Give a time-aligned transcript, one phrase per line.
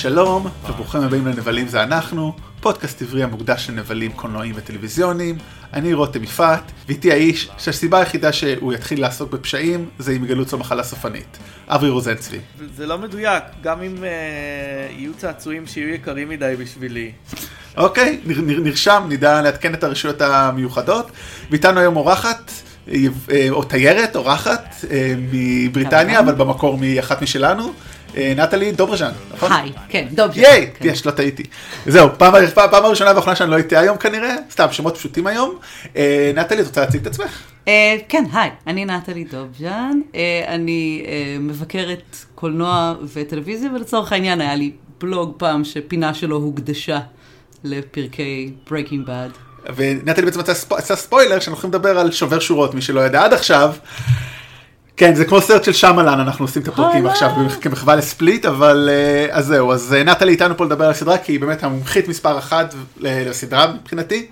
[0.00, 5.38] שלום, וברוכים הבאים לנבלים זה אנחנו, פודקאסט עברי המוקדש לנבלים קולנועיים וטלוויזיוניים.
[5.72, 10.58] אני רותם יפעת, ואיתי האיש שהסיבה היחידה שהוא יתחיל לעסוק בפשעים זה אם יגלו אצלו
[10.58, 11.38] מחלה סופנית.
[11.68, 12.38] אברי רוזנצבי.
[12.76, 14.04] זה לא מדויק, גם אם uh,
[14.98, 17.12] יהיו צעצועים שיהיו יקרים מדי בשבילי.
[17.76, 21.10] אוקיי, נר, נר, נרשם, נדע לעדכן את הרשויות המיוחדות.
[21.50, 22.52] ואיתנו היום אורחת,
[22.88, 23.06] אה,
[23.50, 27.72] או תיירת, אורחת, אה, מבריטניה, אבל במקור מאחת משלנו.
[28.16, 29.52] אה, נטלי דוברז'אן, נכון?
[29.52, 30.42] היי, כן, דוברז'אן.
[30.42, 31.42] ייי, יש, לא טעיתי.
[31.86, 32.34] זהו, פעם
[32.84, 35.58] הראשונה והאחרונה שאני לא הייתי היום כנראה, סתם, שמות פשוטים היום.
[35.96, 37.42] אה, נטלי, את רוצה להציג את עצמך?
[37.68, 40.00] אה, כן, היי, אני נטלי דוברז'אן,
[40.48, 41.06] אני
[41.40, 46.98] מבקרת קולנוע וטלוויזיה, ולצורך העניין היה לי בלוג פעם שפינה שלו הוקדשה
[47.64, 49.38] לפרקי Breaking Bad.
[49.76, 53.74] ונטלי בעצם עשה ספוילר שאנחנו הולכים לדבר על שובר שורות, מי שלא ידע עד עכשיו.
[55.00, 59.26] כן, זה כמו סרט של שמלן, אנחנו עושים את הפרקים עכשיו כמחווה לספליט, אבל אה,
[59.30, 62.38] אז זהו, אז אה, נטלי איתנו פה לדבר על הסדרה, כי היא באמת המומחית מספר
[62.38, 64.26] אחת לסדרה מבחינתי,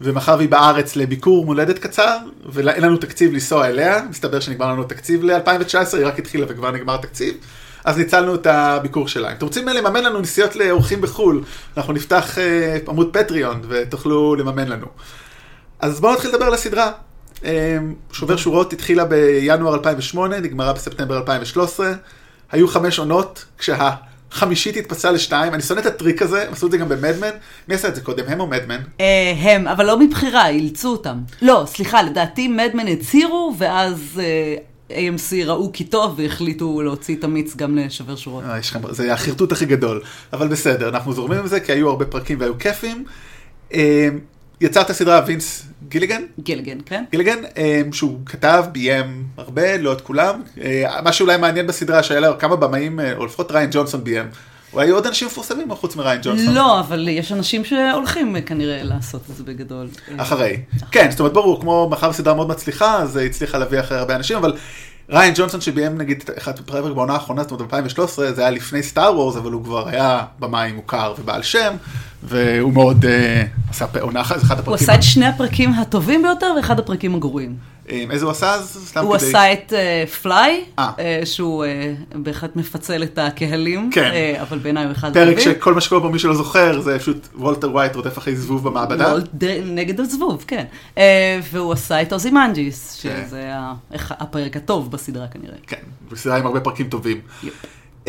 [0.00, 2.16] ומחר היא בארץ לביקור מולדת קצר,
[2.46, 6.96] ואין לנו תקציב לנסוע אליה, מסתבר שנגמר לנו תקציב ל-2019, היא רק התחילה וכבר נגמר
[6.96, 7.34] תקציב.
[7.84, 9.30] אז ניצלנו את הביקור שלה.
[9.30, 11.44] אם אתם רוצים לממן לנו נסיעות לאורחים בחו"ל,
[11.76, 14.86] אנחנו נפתח אה, עמוד פטריון ותוכלו לממן לנו.
[15.80, 16.90] אז בואו נתחיל לדבר על הסדרה.
[17.44, 21.92] אמ, שובר שורות התחילה בינואר 2008, נגמרה בספטמבר 2013.
[22.52, 25.54] היו חמש עונות, כשהחמישית התפצלה לשתיים.
[25.54, 27.30] אני שונא את הטריק הזה, הם עשו את זה גם במדמן.
[27.68, 28.80] מי עשה את זה קודם, הם או מדמן?
[29.00, 31.18] אה, הם, אבל לא מבחירה, אילצו אותם.
[31.42, 34.20] לא, סליחה, לדעתי מדמן הצהירו, ואז...
[34.22, 34.56] אה,
[34.90, 38.44] AMC ראו כי טוב והחליטו להוציא את המיץ גם לשובר שורות.
[38.44, 38.58] אה,
[38.90, 42.58] זה החרטוט הכי גדול, אבל בסדר, אנחנו זורמים עם זה כי היו הרבה פרקים והיו
[42.58, 43.04] כיפים.
[43.72, 43.78] אמ,
[44.60, 46.22] יצר את הסדרה וינס גיליגן?
[46.40, 47.04] גיליגן, כן.
[47.10, 50.42] גיליגן, אמ, שהוא כתב, ביים הרבה, לא את כולם.
[50.60, 54.26] אה, מה שאולי מעניין בסדרה, שהיה לו כמה במאים, אה, או לפחות ריין ג'ונסון ביים.
[54.76, 56.54] היו עוד אנשים מפורסמים חוץ מריין ג'ונסון?
[56.54, 59.88] לא, אבל יש אנשים שהולכים כנראה לעשות את זה בגדול.
[60.16, 60.60] אחרי.
[60.90, 64.36] כן, זאת אומרת, ברור, כמו מאחר סדרה מאוד מצליחה, אז הצליחה להביא אחרי הרבה אנשים,
[64.36, 64.52] אבל
[65.10, 69.16] ריין ג'ונסון שביים נגיד אחד פרק בעונה האחרונה, זאת אומרת 2013, זה היה לפני סטאר
[69.16, 71.76] וורס, אבל הוא כבר היה במאי מוכר ובעל שם,
[72.24, 73.08] והוא מאוד אה,
[73.70, 74.68] עשה עונה אחת, זה אחד הפרקים.
[74.68, 77.56] הוא עשה את שני הפרקים הטובים ביותר ואחד הפרקים הגרועים.
[77.90, 78.92] אה, איזה הוא עשה אז?
[79.00, 79.14] הוא.
[79.14, 79.72] עשה את
[80.22, 80.82] Fly, אה,
[81.24, 81.64] שהוא
[82.14, 84.34] בהחלט מפצל את הקהלים, כן.
[84.42, 85.34] אבל בעיניי הוא אחד הטובים.
[85.34, 88.68] פרק שכל מה שקורה פה מי שלא זוכר, זה פשוט וולטר ווייט רודף אחרי זבוב
[88.68, 89.14] במעבדה.
[89.64, 90.64] נגד הזבוב, כן.
[91.52, 93.24] והוא עשה את Ozymandias, כן.
[93.26, 93.52] שזה
[94.10, 95.56] הפרק הטוב בסדרה כנראה.
[95.66, 95.76] כן,
[96.10, 97.20] בסדרה עם הרבה פרקים טובים.
[98.06, 98.08] Um,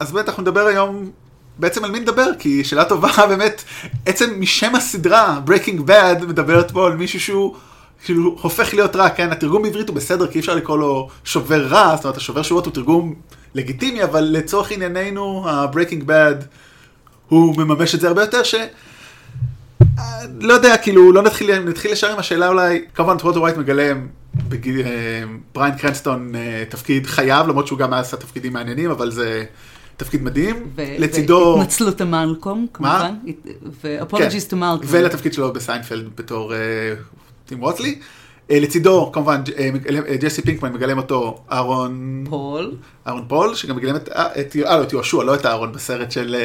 [0.00, 1.10] אז באמת אנחנו נדבר היום
[1.60, 3.64] בעצם על מי נדבר, כי שאלה טובה באמת,
[4.06, 7.56] עצם משם הסדרה, Breaking Bad, מדברת פה על מישהו שהוא
[8.04, 9.32] כאילו הופך להיות רע, כן?
[9.32, 12.66] התרגום בעברית הוא בסדר, כי אי אפשר לקרוא לו שובר רע, זאת אומרת, השובר שורות
[12.66, 13.14] הוא תרגום
[13.54, 16.44] לגיטימי, אבל לצורך ענייננו, ה-Breaking Bad,
[17.28, 18.54] הוא מממש את זה הרבה יותר, ש...
[20.40, 24.06] לא יודע, כאילו, לא נתחיל, נתחיל ישר עם השאלה אולי, כמובן, וולטר ווייט מגלם
[24.48, 25.22] בגיל, אה,
[25.54, 29.44] בריין קרנסטון אה, תפקיד חייו, למרות שהוא גם עשה תפקידים מעניינים, אבל זה
[30.00, 30.70] תפקיד מדהים.
[30.78, 31.54] לצידו...
[31.58, 33.14] והתנצלות למלקום, כמובן.
[33.84, 34.86] ו-apologies to מלקום.
[34.86, 36.52] ולתפקיד שלו בסיינפלד בתור
[37.46, 37.98] טים וואטלי.
[38.50, 39.42] לצידו, כמובן,
[40.20, 42.24] ג'סי פינקמן מגלם אותו אהרון...
[42.28, 42.74] פול.
[43.06, 46.36] אהרון פול, שגם מגלם את, אה, לא, את יהושע, לא את אהרון, בסרט של...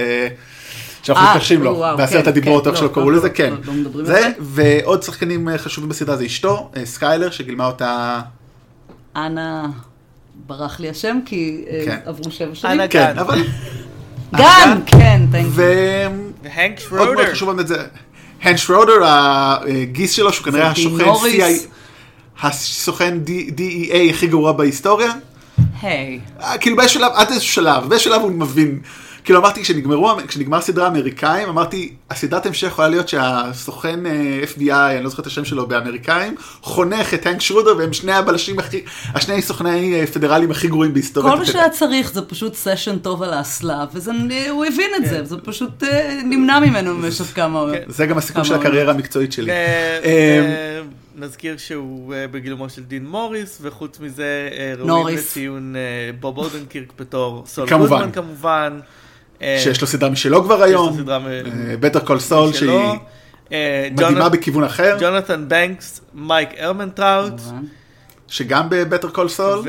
[1.03, 3.53] שאנחנו מתקשרים לו, בעשרת כן, הדיברות, כן, איך שלא קראו לזה, כן.
[4.03, 8.21] זה, ועוד שחקנים חשובים בסדרה זה אשתו, סקיילר, שגילמה אותה...
[9.15, 9.67] אנה...
[10.47, 11.97] ברח לי השם, כי אה, כן.
[12.05, 12.73] עברו שבע שנים.
[12.73, 13.19] אנה גן.
[13.19, 13.43] אבל...
[14.37, 17.03] גן, כן, והנק שרודר.
[17.03, 17.83] עוד מאוד חשוב באמת זה,
[18.41, 21.67] הנק שרודר, הגיס שלו, שהוא כנראה הסוכן CIA,
[22.41, 25.11] הסוכן DEA הכי גרוע בהיסטוריה.
[25.81, 26.19] היי.
[26.41, 28.79] אה, כאילו באיזשהו שלב, עד איזשהו שלב, באיזשהו שלב הוא מבין.
[29.25, 35.03] כאילו אמרתי, כשנגמרו, כשנגמר סדרה אמריקאים, אמרתי, הסדרת המשך יכולה להיות שהסוכן אה, FBI, אני
[35.03, 39.41] לא זוכר את השם שלו, באמריקאים, חונך את הנק שרודר, והם שני הבלשים הכי, השני
[39.41, 41.31] סוכני אה, פדרלים הכי גרועים בהיסטוריה.
[41.31, 45.37] כל מה שהיה צריך זה פשוט סשן טוב על האסלה, והוא הבין את זה, זה
[45.37, 47.65] פשוט אה, נמנע ממנו במשך כמה...
[47.73, 47.83] כן.
[47.87, 49.51] זה גם הסיכום של הקריירה המקצועית שלי.
[51.17, 55.75] נזכיר שהוא בגילומו של דין מוריס, וחוץ מזה ראויים לציון
[56.19, 58.79] בוב אודנקירק בתור סול גודמן כמובן.
[59.41, 60.97] אה, שיש לו סדרה משלו כבר היום,
[61.79, 62.69] Better Call Saul שהיא
[63.51, 64.97] אה, מדהימה בכיוון אחר.
[64.99, 67.41] ג'ונתן בנקס, מייק ארמנטראוט.
[68.27, 69.63] שגם ב Better Call Saul.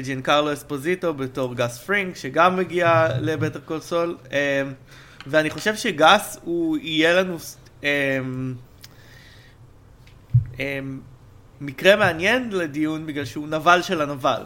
[0.00, 4.16] וג'יאנקרלו אספוזיטו בתור גס פרינג, שגם מגיע ל Better Call Saul.
[5.26, 7.38] ואני חושב שגס הוא יהיה לנו
[11.60, 14.42] מקרה מעניין לדיון, בגלל שהוא נבל של הנבל.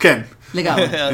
[0.00, 0.20] כן.
[0.54, 0.82] לגמרי.
[0.92, 1.10] אה,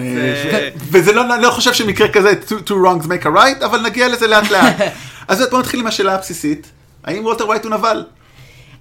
[0.53, 4.09] אה, וזה לא, אני לא חושב שמקרה כזה two, wrongs make a right, אבל נגיע
[4.09, 4.77] לזה לאט לאט.
[5.29, 6.67] אז בוא נתחיל עם השאלה הבסיסית,
[7.05, 8.05] האם וולטר ווייט הוא נבל?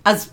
[0.05, 0.29] אז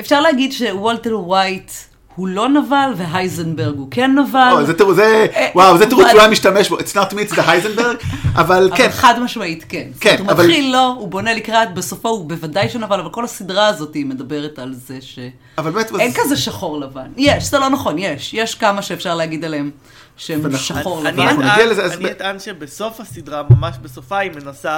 [0.00, 1.70] אפשר להגיד שוולטר ווייט
[2.18, 4.48] הוא לא נבל והייזנברג הוא כן נבל.
[4.52, 7.36] או, זה תירוץ, זה, אה, וואו, זה תירוץ היה משתמש בו, it's not me, it's
[7.36, 7.96] the הייזנברג,
[8.34, 9.88] אבל כן, אבל חד משמעית כן.
[10.00, 13.10] כן, זאת אומרת, אבל- הוא מתחיל לא, הוא בונה לקראת, בסופו הוא בוודאי שנבל, אבל
[13.10, 15.90] כל הסדרה הזאת היא מדברת על זה שאין אבל באמת,
[16.24, 17.06] כזה שחור לבן.
[17.16, 18.34] יש, זה לא נכון, יש.
[18.34, 19.70] יש כמה שאפשר להגיד עליהם
[20.16, 21.42] שהם ואנחנו- שחור אני לבן.
[21.42, 24.70] אני אטען שבסוף הסדרה, ממש בסופה, היא מנסה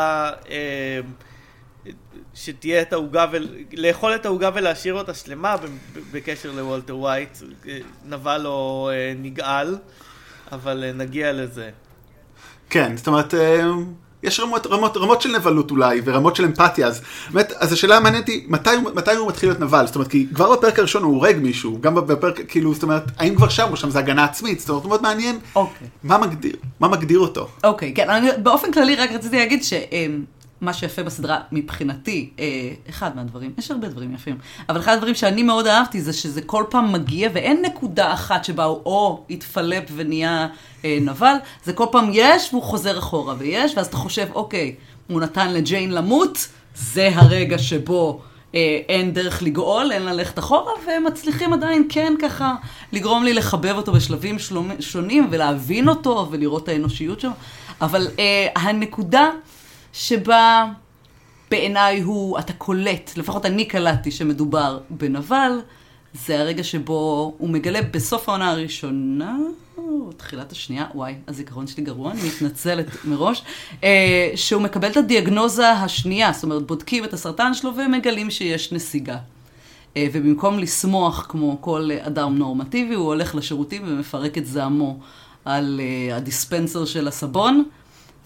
[0.50, 1.00] אה,
[2.34, 5.56] שתהיה את העוגה, ול- לאכול את העוגה ולהשאיר אותה שלמה
[6.12, 7.38] בקשר לוולטר ווייט.
[7.68, 7.78] אה,
[8.08, 9.78] נבל או אה, נגעל,
[10.52, 11.70] אבל אה, נגיע לזה.
[12.70, 13.34] כן, זאת אומרת,
[14.22, 18.28] יש רמות, רמות, רמות של נבלות אולי, ורמות של אמפתיה, אז באמת, אז השאלה המעניינת
[18.28, 19.86] היא, מתי, מתי הוא מתחיל להיות נבל?
[19.86, 23.34] זאת אומרת, כי כבר בפרק הראשון הוא הורג מישהו, גם בפרק, כאילו, זאת אומרת, האם
[23.34, 24.60] כבר שם, או שם זה הגנה עצמית?
[24.60, 25.86] זאת אומרת, מאוד מעניין, אוקיי.
[26.02, 27.48] מה מגדיר, מה מגדיר אותו?
[27.64, 29.62] אוקיי, כן, אני באופן כללי רק רציתי להגיד
[30.60, 32.44] שמה שיפה בסדרה מבחינתי, אה,
[32.88, 36.64] אחד מהדברים, יש הרבה דברים יפים, אבל אחד הדברים שאני מאוד אהבתי זה שזה כל
[36.70, 40.48] פעם מגיע ואין נקודה אחת שבה הוא או התפלפ ונהיה
[40.84, 41.34] אה, נבל,
[41.64, 44.74] זה כל פעם יש והוא חוזר אחורה ויש, ואז אתה חושב, אוקיי,
[45.08, 48.20] הוא נתן לג'יין למות, זה הרגע שבו...
[48.54, 52.54] אה, אין דרך לגאול, אין ללכת אחורה, והם מצליחים עדיין כן ככה
[52.92, 57.30] לגרום לי לחבב אותו בשלבים שלומ- שונים ולהבין אותו ולראות את האנושיות שלו.
[57.80, 59.30] אבל אה, הנקודה
[59.92, 60.66] שבה
[61.50, 65.60] בעיניי הוא, אתה קולט, לפחות אני קלטתי שמדובר בנבל,
[66.14, 69.36] זה הרגע שבו הוא מגלה בסוף העונה הראשונה,
[69.78, 73.42] או תחילת השנייה, וואי, הזיכרון שלי גרוע, אני מתנצלת מראש,
[73.84, 79.16] אה, שהוא מקבל את הדיאגנוזה השנייה, זאת אומרת, בודקים את הסרטן שלו ומגלים שיש נסיגה.
[79.96, 84.98] אה, ובמקום לשמוח כמו כל אדם נורמטיבי, הוא הולך לשירותים ומפרק את זעמו
[85.44, 87.64] על אה, הדיספנסר של הסבון,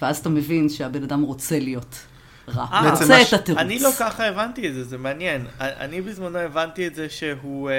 [0.04, 1.96] ואז אתה מבין שהבן אדם רוצה להיות
[2.48, 2.66] רע.
[2.72, 3.60] אה, הוא בעצם רוצה את התירוץ.
[3.60, 5.46] אני לא ככה הבנתי את זה, זה מעניין.
[5.60, 7.70] אני בזמנו הבנתי את זה שהוא...
[7.70, 7.74] אה,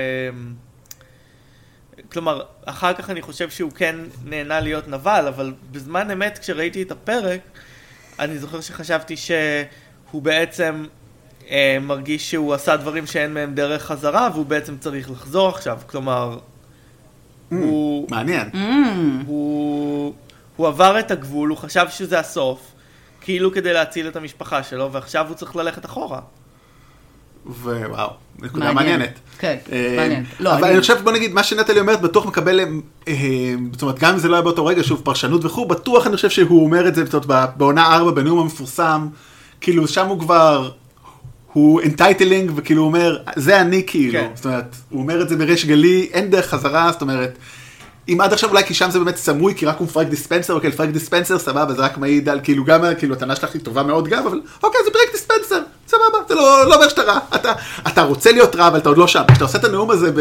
[2.11, 3.95] כלומר, אחר כך אני חושב שהוא כן
[4.25, 7.39] נהנה להיות נבל, אבל בזמן אמת כשראיתי את הפרק,
[8.19, 10.85] אני זוכר שחשבתי שהוא בעצם
[11.49, 15.79] אה, מרגיש שהוא עשה דברים שאין מהם דרך חזרה, והוא בעצם צריך לחזור עכשיו.
[15.87, 16.39] כלומר,
[17.49, 18.07] הוא...
[18.09, 18.49] מעניין.
[18.53, 18.57] Mm,
[19.27, 20.13] הוא,
[20.55, 22.59] הוא עבר את הגבול, הוא חשב שזה הסוף,
[23.21, 26.19] כאילו כדי להציל את המשפחה שלו, ועכשיו הוא צריך ללכת אחורה.
[27.45, 28.09] ווואו,
[28.39, 28.73] נקודה.
[28.73, 29.19] מעניינת.
[29.39, 30.23] כן, אה, מעניין.
[30.39, 32.59] לא, אבל אני- חושב, בוא נגיד, מה שנטלי אומרת, בטוח מקבל,
[33.07, 33.13] אה,
[33.73, 36.29] זאת אומרת, גם אם זה לא היה באותו רגע, שוב, פרשנות וכו', בטוח אני חושב
[36.29, 39.07] שהוא אומר את זה, זאת אומרת, בעונה 4, בנאום המפורסם,
[39.61, 40.71] כאילו, שם הוא כבר,
[41.53, 44.29] הוא entitling, וכאילו הוא אומר, זה אני כאילו, כן.
[44.35, 47.37] זאת אומרת, הוא אומר את זה בריש גלי, אין דרך חזרה, זאת אומרת,
[48.09, 50.69] אם עד עכשיו אולי כי שם זה באמת סמוי, כי רק הוא מפרק dispenser, אוקיי,
[50.69, 54.07] לפרק dispenser, סבבה, זה רק מעיד על, כאילו, גם, כאילו, הטענה שלך היא טובה מאוד
[54.07, 57.53] גם, אבל אוקיי, זה פרק dispenser, סבבה, זה לא, לא אומר שאתה רע, אתה,
[57.87, 59.23] אתה רוצה להיות רע, אבל אתה עוד לא שם.
[59.27, 60.19] כשאתה עושה את הנאום הזה ב...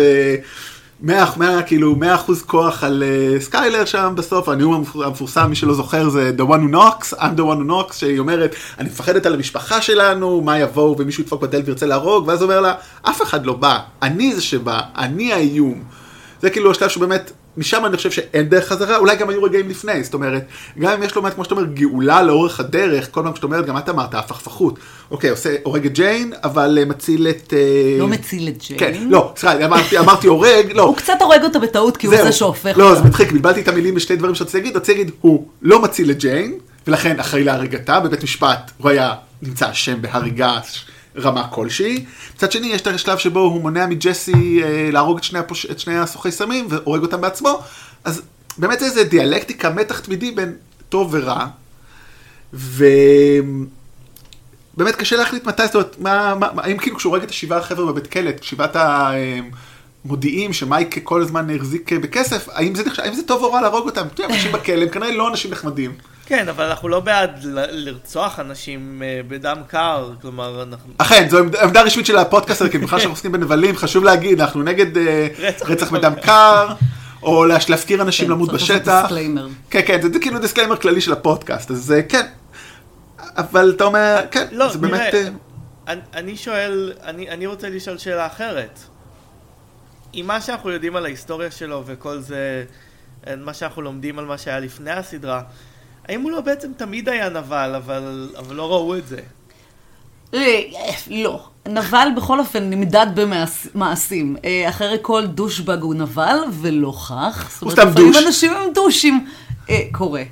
[1.00, 3.02] 100, 100, כאילו 100 אחוז כוח על
[3.38, 7.18] uh, סקיילר שם בסוף, הנאום המפ- המפורסם, מי שלא זוכר, זה The one who knocks,
[7.18, 11.22] I'm the one who knocks, שהיא אומרת, אני מפחדת על המשפחה שלנו, מה יבואו ומישהו
[11.22, 15.32] ידפוק בדלת וירצה להרוג, ואז אומר לה, אף אחד לא בא, אני זה שבא, אני
[15.32, 15.82] האיום.
[16.42, 20.04] זה כאילו השלב שבאמת, משם אני חושב שאין דרך חזרה, אולי גם היו רגעים לפני,
[20.04, 20.46] זאת אומרת,
[20.78, 23.78] גם אם יש לו, כמו שאתה אומר, גאולה לאורך הדרך, כל פעם שאתה אומרת, גם
[23.78, 24.78] את אמרת, הפכפכות.
[25.10, 27.54] אוקיי, עושה, הורג את ג'יין, אבל אה, מציל את...
[27.56, 28.80] אה, לא מציל את ג'יין.
[28.80, 30.82] כן, לא, סליחה, אמרתי, אמרתי הורג, לא.
[30.82, 32.16] הוא קצת הורג אותה בטעות, כי הוא.
[32.16, 32.94] זה שהופך לא.
[32.94, 36.18] זה מצחיק, בלבלתי את המילים בשתי דברים שרציתי להגיד, רציתי להגיד, הוא לא מציל את
[36.18, 40.58] ג'יין, ולכן אחראי להריגתה, בבית משפט הוא היה נמצא אשם בהריגה
[41.16, 42.04] רמה כלשהי.
[42.34, 45.66] מצד שני, יש את השלב שבו הוא מונע מג'סי אה, להרוג את שני, הפוש...
[45.66, 47.62] את שני הסוחי סמים, והורג אותם בעצמו,
[48.04, 48.22] אז
[48.58, 50.52] באמת זה איזה דיאלקטיקה, מתח תמידי בין
[50.88, 51.46] טוב ורע,
[52.52, 52.96] ובאמת
[54.96, 58.06] קשה להחליט מתי, זאת אומרת, מה, מה, האם כאילו כשהוא הורג את השבעה החבר'ה בבית
[58.06, 58.76] כלא, שבעת
[60.04, 64.06] המודיעים שמייק כל הזמן החזיק בכסף, האם זה, האם זה טוב או רע להרוג אותם?
[64.24, 65.92] אנשים בכלא הם כנראה לא אנשים נחמדים.
[66.26, 67.30] כן, אבל אנחנו לא בעד
[67.70, 70.92] לרצוח אנשים אה, בדם קר, כלומר, אנחנו...
[70.98, 74.62] אכן, זו עמד- עמדה רשמית של הפודקאסט, כי בכלל שאנחנו עוסקים בנבלים, חשוב להגיד, אנחנו
[74.62, 75.28] נגד אה,
[75.60, 76.68] רצח בדם קר,
[77.22, 79.06] או להפקיר אנשים כן, למות בשטח.
[79.70, 82.26] כן, כן, זה כאילו דיסקליימר כללי של הפודקאסט, אז אה, כן.
[83.36, 85.14] אבל אתה אומר, כן, לא, זה באמת...
[86.14, 88.78] אני, שואל, אני, אני רוצה לשאול שאלה אחרת.
[90.12, 92.64] עם מה שאנחנו יודעים על ההיסטוריה שלו וכל זה,
[93.36, 95.42] מה שאנחנו לומדים על מה שהיה לפני הסדרה,
[96.08, 99.18] האם הוא לא בעצם תמיד היה נבל, אבל, אבל לא ראו את זה?
[100.34, 100.60] אה,
[101.10, 101.44] לא.
[101.68, 103.06] נבל בכל אופן נמדד
[103.74, 104.36] במעשים.
[104.44, 107.62] אה, אחרי כל דושבג הוא נבל, ולא כך.
[107.62, 107.90] הוא סתם דוש.
[107.90, 109.26] לפעמים אנשים הם דושים.
[109.70, 110.22] אה, קורה.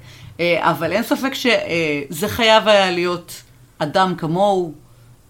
[0.59, 3.43] אבל אין ספק שזה חייב היה להיות
[3.79, 4.75] אדם כמוהו,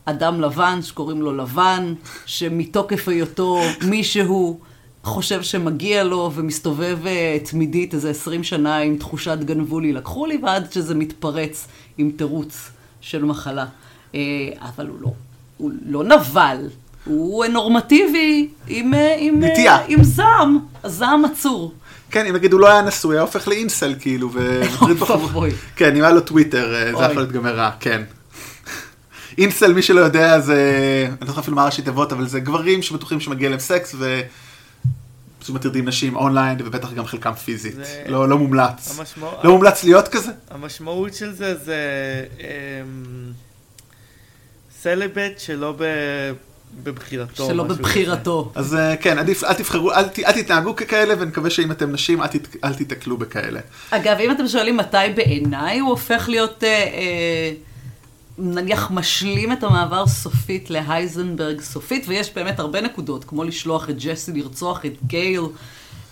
[0.04, 1.94] אדם לבן שקוראים לו לבן,
[2.26, 4.60] שמתוקף היותו מישהו
[5.02, 6.98] חושב שמגיע לו ומסתובב
[7.44, 11.66] תמידית איזה עשרים שנה עם תחושת גנבו לי, לקחו לי, ועד שזה מתפרץ
[11.98, 13.66] עם תירוץ של מחלה.
[14.12, 15.12] אבל הוא לא.
[15.62, 16.68] הוא לא נבל,
[17.04, 19.78] הוא נורמטיבי עם, אה, עם, אה.
[19.88, 21.74] עם זעם, הזעם עצור.
[22.10, 25.44] כן, אם נגיד הוא לא היה נשוי, היה הופך לאינסל כאילו, ומטריד בחור.
[25.76, 28.02] כן, אם היה לו טוויטר, אה, זה יכול להיות גם רע, כן.
[29.38, 30.56] אינסל, מי שלא יודע, זה,
[31.08, 34.20] אני לא זוכר אפילו מה ראשי תיבות, אבל זה גברים שבטוחים שמגיע להם סקס, ו...
[35.42, 37.74] פשוט מטרידים נשים אונליין, ובטח גם חלקם פיזית.
[37.74, 38.04] זה...
[38.08, 38.98] לא, לא מומלץ.
[38.98, 39.28] המשמע...
[39.44, 40.32] לא מומלץ להיות כזה?
[40.50, 41.76] המשמעות של זה זה...
[42.40, 43.32] אמ...
[44.80, 45.84] סלבט שלא ב...
[46.82, 47.46] בבחירתו.
[47.46, 48.52] שלא בבחירתו.
[48.54, 52.26] אז אה, כן, עדיף, אל תבחרו, אל, אל תתנהגו ככאלה, ונקווה שאם אתם נשים, אל,
[52.26, 53.60] תת, אל תיתקלו בכאלה.
[53.90, 57.52] אגב, אם אתם שואלים מתי בעיניי הוא הופך להיות, אה, אה,
[58.38, 64.32] נניח, משלים את המעבר סופית להייזנברג סופית, ויש באמת הרבה נקודות, כמו לשלוח את ג'סי
[64.32, 65.42] לרצוח את גייל.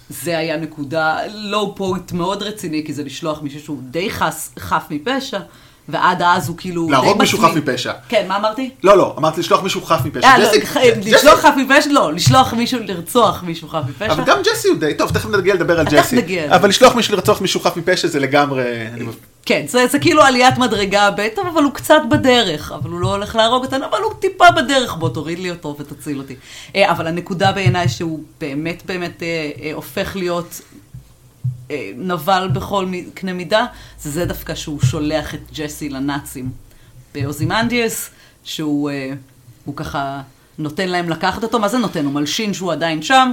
[0.09, 4.85] זה היה נקודה לואו פוינט מאוד רציני, כי זה לשלוח מישהו שהוא די חס, חף
[4.91, 5.39] מפשע.
[5.89, 6.91] ועד אז הוא כאילו...
[6.91, 7.93] להרוג מישהו חף מפשע.
[8.09, 8.71] כן, מה אמרתי?
[8.85, 10.27] לא, לא, אמרתי לשלוח מישהו חף מפשע.
[10.27, 10.49] אה, לא,
[10.97, 14.12] לשלוח חף מפשע, לא, לשלוח מישהו לרצוח מישהו חף מפשע.
[14.12, 16.47] אבל גם ג'סי הוא די, טוב, תכף נגיע לדבר על ג'סי.
[16.49, 18.65] אבל לשלוח מישהו לרצוח מישהו חף מפשע זה לגמרי...
[19.47, 23.37] כן, זה, זה כאילו עליית מדרגה ב', אבל הוא קצת בדרך, אבל הוא לא הולך
[23.37, 26.37] להרוג אותנו, אבל הוא טיפה בדרך, בוא תוריד לי אותו ותציל אותי.
[26.76, 30.61] אה, אבל הנקודה בעיניי שהוא באמת באמת אה, הופך להיות
[31.70, 33.66] אה, נבל בכל קנה מידה,
[33.99, 36.50] זה זה דווקא שהוא שולח את ג'סי לנאצים
[37.14, 38.11] באוזימנדיאס,
[38.44, 39.12] שהוא אה,
[39.76, 40.23] ככה
[40.59, 42.04] נותן להם לקחת אותו, מה זה נותן?
[42.04, 43.32] הוא מלשין שהוא עדיין שם,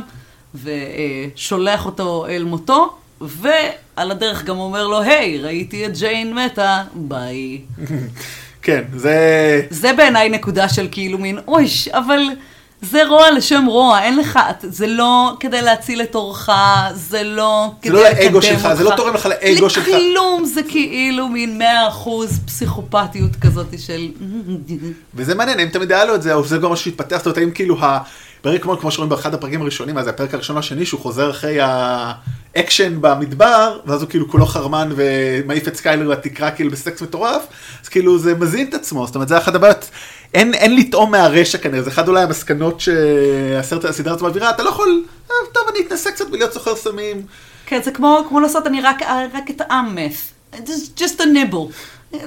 [0.55, 7.61] ושולח אותו אל מותו, ועל הדרך גם אומר לו, היי, ראיתי את ג'יין מתה, ביי.
[8.61, 9.61] כן, זה...
[9.69, 12.19] זה בעיניי נקודה של כאילו מין, אויש, אבל...
[12.81, 16.49] זה רוע לשם רוע, אין לך, זה לא כדי להציל את עורך,
[16.93, 18.15] זה לא כדי לקדם אותך.
[18.15, 19.87] זה לא לאגו שלך, זה לא תורם לך לאגו שלך.
[19.87, 24.07] לכלום, זה כאילו מין מאה אחוז פסיכופתיות כזאת של...
[25.15, 27.37] וזה מעניין, אם תמיד היה לו את זה, או זה גם מה שהתפתח, זאת אומרת,
[27.37, 27.77] האם כאילו
[28.47, 31.57] פרק כמו, כמו שרואים באחד הפרקים הראשונים, אז זה הפרק הראשון והשני, שהוא חוזר אחרי
[31.61, 37.47] האקשן במדבר, ואז הוא כאילו כולו חרמן ומעיף את סקיילר לתקרה כאילו בסקס מטורף,
[37.83, 39.89] אז כאילו זה מזין את עצמו, זאת אומרת זה אחת הבעיות,
[40.33, 45.03] אין, אין לטעום מהרשע כנראה, זה אחד אולי המסקנות שהסדרה הזאת מעבירה, אתה לא יכול,
[45.31, 47.25] אה, טוב אני אתנסה קצת בלהיות סוחר סמים.
[47.65, 49.01] כן, זה כמו, כמו לעשות, אני רק,
[49.33, 50.31] רק את האמף,
[50.97, 52.17] just a nibble.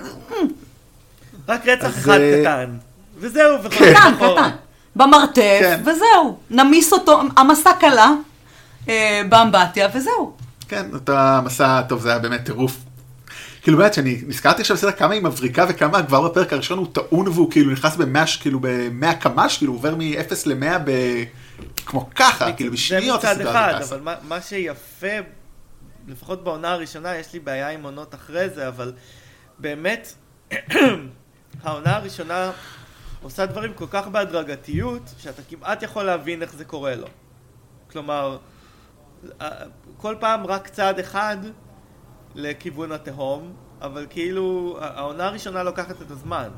[1.48, 2.70] רק רצח אחד קטן,
[3.18, 4.50] וזהו, קטן, קטן.
[4.96, 5.80] במרתף, כן.
[5.82, 6.38] וזהו.
[6.50, 8.12] נמיס אותו, המסע קלה
[8.88, 10.36] אה, באמבטיה, וזהו.
[10.68, 12.76] כן, אותו המסע, טוב, זה היה באמת טירוף.
[13.62, 17.28] כאילו באמת, שאני נזכרתי עכשיו בסדר כמה היא מבריקה וכמה כבר בפרק הראשון הוא טעון
[17.28, 20.90] והוא כאילו נכנס במאה, כאילו במאה קמ"ש, כאילו עובר מ-0 ל-100 ב...
[21.86, 23.20] כמו ככה, כאילו בשניות.
[23.20, 25.06] זה מצד אחד, אבל מה, מה שיפה,
[26.08, 28.92] לפחות בעונה הראשונה, יש לי בעיה עם עונות אחרי זה, אבל
[29.58, 30.12] באמת,
[31.64, 32.50] העונה הראשונה
[33.22, 37.06] עושה דברים כל כך בהדרגתיות, שאתה כמעט יכול להבין איך זה קורה לו.
[37.92, 38.38] כלומר,
[39.96, 41.36] כל פעם רק צעד אחד
[42.34, 46.48] לכיוון התהום, אבל כאילו, העונה הראשונה לוקחת את הזמן.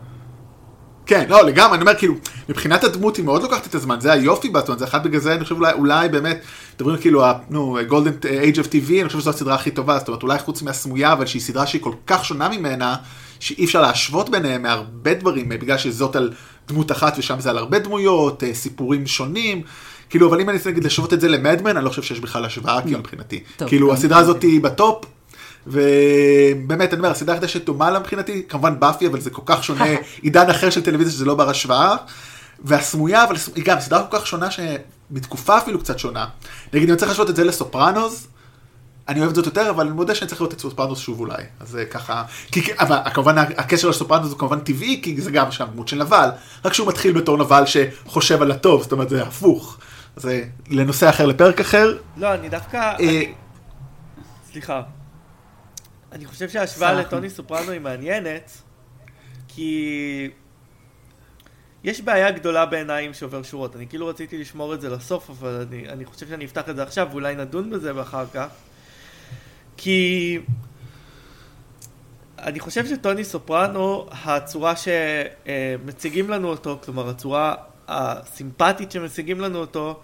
[1.06, 2.14] כן, לא, לגמרי, אני אומר, כאילו,
[2.48, 5.20] מבחינת הדמות היא מאוד לוקחת את הזמן, זה היופי בה, זאת אומרת, זה אחד בגלל
[5.20, 6.40] זה, אני חושב אולי, אולי באמת,
[6.74, 10.22] מדברים כאילו, נו, Golden Age of TV, אני חושב שזו הסדרה הכי טובה, זאת אומרת,
[10.22, 12.96] אולי חוץ מהסמויה, אבל שהיא סדרה שהיא כל כך שונה ממנה,
[13.40, 16.32] שאי אפשר להשוות ביניהם מהרבה דברים, בגלל שזאת על
[16.68, 19.62] דמות אחת ושם זה על הרבה דמויות, אה, סיפורים שונים.
[20.10, 22.20] כאילו, אבל אם אני נגיד להשוות את זה ל Mad Men, אני לא חושב שיש
[22.20, 23.42] בכלל השוואה, כאילו, מבחינתי.
[23.66, 25.04] כאילו, הסדרה הזאת היא בטופ,
[25.66, 29.84] ובאמת, אני אומר, הסדרה היחידה שדומה לה מבחינתי, כמובן באפי, אבל זה כל כך שונה,
[30.22, 31.96] עידן אחר של טלוויזיה שזה לא בר השוואה.
[32.64, 36.26] והסמויה, אבל היא גם סדרה כל כך שונה, שמתקופה אפילו קצת שונה.
[36.72, 38.26] נגיד, אני צריך להשוות את זה לסופרנוס,
[39.08, 41.42] אני אוהב את זאת יותר, אבל אני מודה שאני צריך לראות את סופרנוס שוב אולי.
[41.60, 42.24] אז זה ככה...
[42.52, 46.28] כי, אבל כמובן הקשר לסופרנוס הוא כמובן טבעי, כי זה גם שם דמות של נבל.
[46.64, 49.78] רק שהוא מתחיל בתור נבל שחושב על הטוב, זאת אומרת זה הפוך.
[50.16, 51.98] זה לנושא אחר, לפרק אחר.
[52.16, 52.94] לא, אני דווקא...
[53.00, 53.22] אה,
[54.52, 54.82] סליחה.
[56.12, 58.50] אני חושב שההשוואה לטוני סופרנו היא מעניינת,
[59.48, 60.30] כי...
[61.84, 63.76] יש בעיה גדולה בעיניי עם שובר שורות.
[63.76, 66.82] אני כאילו רציתי לשמור את זה לסוף, אבל אני, אני חושב שאני אפתח את זה
[66.82, 68.46] עכשיו, ואולי נדון בזה אחר כך.
[69.84, 70.38] כי
[72.38, 77.54] אני חושב שטוני סופרנו, הצורה שמציגים לנו אותו, כלומר הצורה
[77.88, 80.00] הסימפטית שמציגים לנו אותו,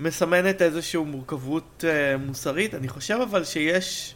[0.00, 2.74] מסמנת איזושהי מורכבות אה, מוסרית.
[2.74, 4.14] אני חושב אבל שיש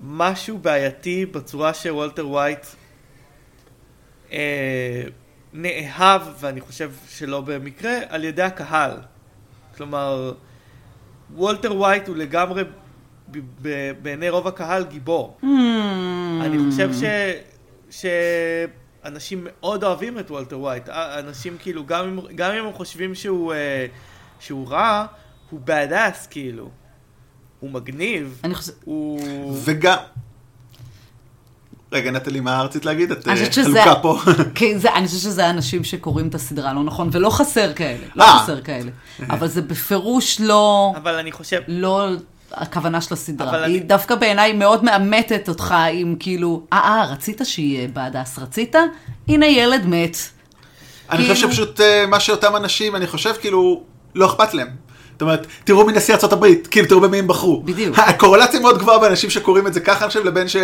[0.00, 2.66] משהו בעייתי בצורה שוולטר ווייט
[4.32, 5.02] אה,
[5.52, 8.92] נאהב, ואני חושב שלא במקרה, על ידי הקהל.
[9.76, 10.32] כלומר,
[11.34, 12.62] וולטר ווייט הוא לגמרי
[14.02, 15.38] בעיני רוב הקהל גיבור.
[15.42, 15.46] Hmm.
[16.40, 17.02] אני חושב ש...
[17.90, 20.88] שאנשים מאוד אוהבים את וולטר ווייט.
[20.88, 23.86] אה, אנשים כאילו, גם אם, גם אם הם חושבים שהוא, אה,
[24.40, 25.06] שהוא רע,
[25.50, 26.70] הוא bad ass כאילו.
[27.60, 28.40] הוא מגניב.
[28.44, 28.74] אני חושבת...
[28.84, 29.20] הוא...
[29.64, 29.96] וגם...
[31.92, 33.10] רגע, נטלי, מה רצית להגיד?
[33.10, 33.52] את אני אה.
[33.52, 34.18] חלוקה פה.
[34.54, 38.24] כן, זה, אני חושבת שזה האנשים שקוראים את הסדרה לא נכון, ולא חסר כאלה, לא.
[38.24, 38.90] חסר כאלה.
[39.30, 41.60] אבל זה בפירוש לא, אבל אני חושב...
[41.68, 42.08] לא
[42.56, 43.50] הכוונה של הסדרה.
[43.50, 48.38] אבל היא אני- דווקא בעיניי מאוד מאמתת אותך עם כאילו, אה, אה, רצית שיהיה בהדס,
[48.38, 48.74] רצית?
[49.28, 50.16] הנה ילד מת.
[51.10, 53.82] אני חושב כאילו- שפשוט אה, מה שאותם אנשים, אני חושב כאילו,
[54.14, 54.68] לא אכפת להם.
[55.12, 57.62] זאת אומרת, תראו מי נשיא הברית, כאילו תראו במי הם בחרו.
[57.62, 57.98] בדיוק.
[58.08, 60.56] הקורלציה מאוד גבוהה באנשים שקוראים את זה ככה, אני חושב, לבין ש...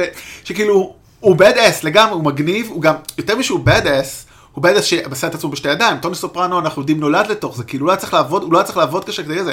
[0.44, 4.78] שכאילו, הוא bad ass לגמרי, הוא מגניב, הוא גם, יותר משהוא bad ass, הוא bad
[4.78, 5.97] ass שעשה את עצמו בשתי ידיים.
[5.99, 8.59] טוני סופרנו, אנחנו יודעים, נולד לתוך זה, כאילו, הוא לא היה צריך לעבוד, הוא לא
[8.59, 9.52] היה צריך לעבוד קשה כדי זה.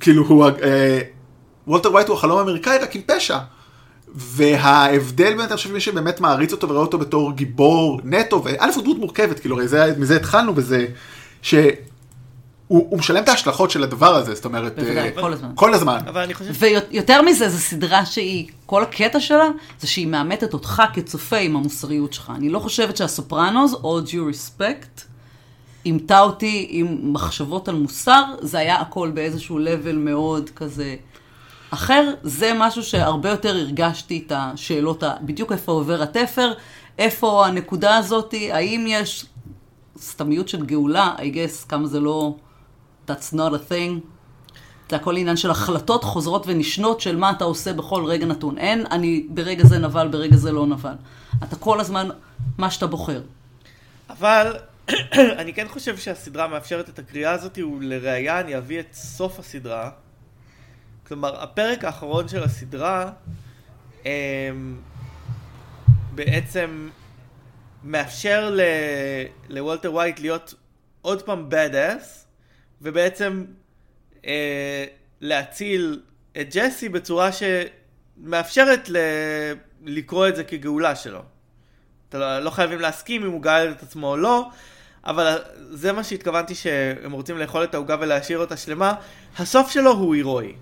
[0.00, 0.98] כאילו, הוא, אה,
[1.66, 3.38] וולטר ווייט הוא החלום האמריקאי רק עם פשע.
[4.14, 8.82] וההבדל בין, אני חושב, מי שבאמת מעריץ אותו ורואה אותו בתור גיבור נטו, וא' הוא
[8.82, 10.86] דמות מורכבת, כאילו, הרי זה, מזה התחלנו בזה,
[11.42, 11.60] שהוא
[12.66, 15.52] הוא משלם את ההשלכות של הדבר הזה, זאת אומרת, בוודאי, אה, כל הזמן.
[15.54, 15.98] כל הזמן.
[16.08, 16.52] אבל אני חושב...
[16.58, 19.48] ויותר מזה, זו סדרה שהיא, כל הקטע שלה,
[19.80, 22.32] זה שהיא מאמתת אותך כצופה עם המוסריות שלך.
[22.36, 25.00] אני לא חושבת שהסופרנוס, all due respect,
[25.84, 30.96] אימתה אותי עם מחשבות על מוסר, זה היה הכל באיזשהו level מאוד כזה
[31.70, 32.14] אחר.
[32.22, 36.52] זה משהו שהרבה יותר הרגשתי את השאלות, בדיוק איפה עובר התפר,
[36.98, 39.26] איפה הנקודה הזאת, האם יש
[39.98, 42.34] סתמיות של גאולה, I guess, כמה זה לא,
[43.08, 44.00] that's not a thing.
[44.90, 48.58] זה הכל עניין של החלטות חוזרות ונשנות של מה אתה עושה בכל רגע נתון.
[48.58, 50.94] אין, אני ברגע זה נבל, ברגע זה לא נבל.
[51.42, 52.08] אתה כל הזמן,
[52.58, 53.20] מה שאתה בוחר.
[54.10, 54.56] אבל
[55.40, 59.90] אני כן חושב שהסדרה מאפשרת את הקריאה הזאת, ולראיה אני אביא את סוף הסדרה.
[61.10, 63.10] כלומר, הפרק האחרון של הסדרה
[64.04, 64.10] אמ,
[66.14, 66.88] בעצם
[67.84, 68.60] מאפשר ל...
[69.48, 70.54] לוולטר ווייט להיות
[71.02, 72.04] עוד פעם bad ass,
[72.82, 73.44] ובעצם
[74.26, 74.84] אה,
[75.20, 76.00] להציל
[76.40, 78.96] את ג'סי בצורה שמאפשרת ל...
[79.84, 81.22] לקרוא את זה כגאולה שלו.
[82.08, 84.48] אתה לא, לא חייבים להסכים אם הוא גאל את עצמו או לא,
[85.04, 85.38] אבל
[85.70, 88.94] זה מה שהתכוונתי שהם רוצים לאכול את העוגה ולהשאיר אותה שלמה.
[89.38, 90.54] הסוף שלו הוא הירואי.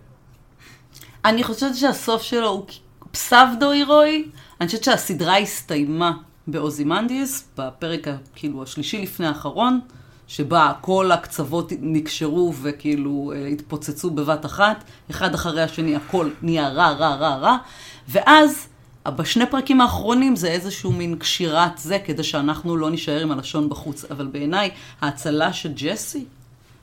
[1.25, 2.65] אני חושבת שהסוף שלו הוא
[3.11, 4.25] פסבדו הירואי.
[4.61, 6.13] אני חושבת שהסדרה הסתיימה
[6.47, 9.81] באוזימנדיס, בפרק כאילו השלישי לפני האחרון,
[10.29, 16.91] שבה כל הקצוות נקשרו וכאילו אה, התפוצצו בבת אחת, אחד אחרי השני הכל נהיה רע,
[16.91, 17.57] רע, רע, רע,
[18.09, 18.69] ואז
[19.09, 24.05] בשני פרקים האחרונים זה איזשהו מין קשירת זה, כדי שאנחנו לא נישאר עם הלשון בחוץ.
[24.05, 26.25] אבל בעיניי, ההצלה של ג'סי,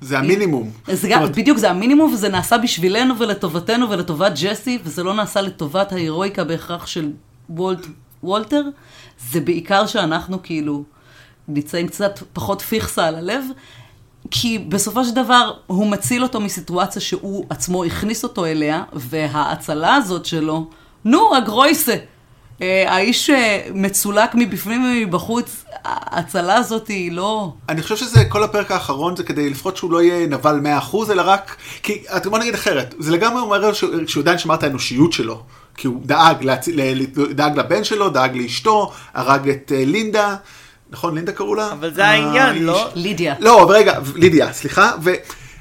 [0.01, 0.71] זה המינימום.
[0.87, 5.91] זה גם, בדיוק, זה המינימום, וזה נעשה בשבילנו ולטובתנו ולטובת ג'סי, וזה לא נעשה לטובת
[5.91, 7.11] ההירואיקה בהכרח של
[7.49, 7.85] וולט,
[8.23, 8.61] וולטר.
[9.31, 10.83] זה בעיקר שאנחנו כאילו
[11.47, 13.43] נמצאים קצת פחות פיכסה על הלב,
[14.31, 20.25] כי בסופו של דבר הוא מציל אותו מסיטואציה שהוא עצמו הכניס אותו אליה, וההצלה הזאת
[20.25, 20.69] שלו,
[21.05, 21.95] נו, הגרויסה.
[22.61, 27.53] אה, האיש אה, מצולק מבפנים ומבחוץ, ההצלה הזאת היא לא...
[27.69, 30.59] אני חושב שזה, כל הפרק האחרון זה כדי לפחות שהוא לא יהיה נבל
[30.91, 34.63] 100%, אלא רק, כי, את- בוא נגיד אחרת, זה לגמרי אומר שהוא עדיין שמר את
[34.63, 35.41] האנושיות שלו.
[35.77, 36.69] כי הוא דאג, להצ...
[37.31, 40.35] דאג לבן שלו, דאג לאשתו, הרג את אה, לינדה,
[40.89, 41.71] נכון, לינדה קראו לה?
[41.71, 42.87] אבל זה העניין, לא?
[42.95, 43.35] לידיה.
[43.39, 45.11] לא, אבל רגע, לידיה, סליחה, ו...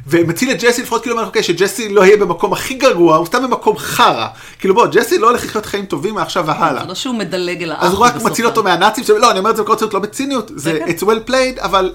[0.06, 3.42] ומציל את ג'סי לפחות כאילו אומר, אוקיי, שג'סי לא יהיה במקום הכי גרוע, הוא סתם
[3.42, 4.26] במקום חרא.
[4.58, 6.82] כאילו בוא, ג'סי לא הולך לחיות חיים טובים מעכשיו והלאה.
[6.82, 7.82] זה לא שהוא מדלג אל האח.
[7.82, 10.50] אז הוא רק מציל אותו מהנאצים, לא, אני אומר את זה בכל צניעות, לא בציניות,
[10.54, 10.86] זה כן.
[10.88, 11.94] it's well played, אבל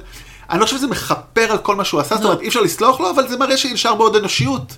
[0.50, 2.30] אני לא חושב שזה מכפר על כל מה שהוא עשה, זאת לא.
[2.30, 4.76] אומרת, אי אפשר לסלוח לו, אבל זה מראה שנשאר בעוד אנושיות.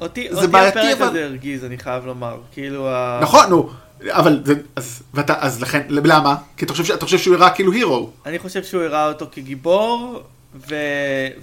[0.00, 1.08] אותי, וזה אותי בעייתי, הפרק אבל...
[1.08, 2.36] הזה הרגיז, אני חייב לומר.
[2.52, 3.18] כאילו, ה...
[3.22, 3.68] נכון, נו,
[4.10, 6.34] אבל זה, אז, ואתה, אז לכן, למה?
[6.56, 8.10] כי אתה חושב, ש- אתה חושב שהוא הראה כאילו הירו.
[8.26, 10.20] אני חושב שהוא הראה אותו כגיבור,
[10.54, 10.74] ו...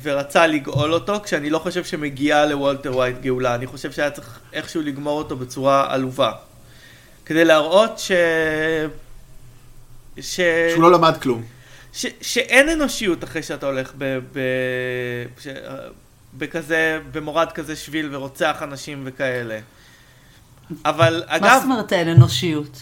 [0.02, 3.56] ורצה לגאול אותו, כשאני לא חושב שמגיעה לוולטר ווייט גאולה.
[3.56, 6.32] אני חושב שהיה צריך איכשהו לגמור אותו בצורה עלובה.
[7.26, 8.12] כדי להראות ש...
[10.20, 10.40] ש...
[10.72, 11.44] שהוא לא למד כלום.
[11.94, 12.06] ש...
[12.22, 14.20] שאין אנושיות אחרי שאתה הולך ב...
[14.34, 14.40] ב...
[15.40, 15.48] ש...
[16.34, 19.60] בכזה, במורד כזה שביל ורוצח אנשים וכאלה.
[20.86, 22.80] אבל מה אגב, זאת אומרת אין אנושיות?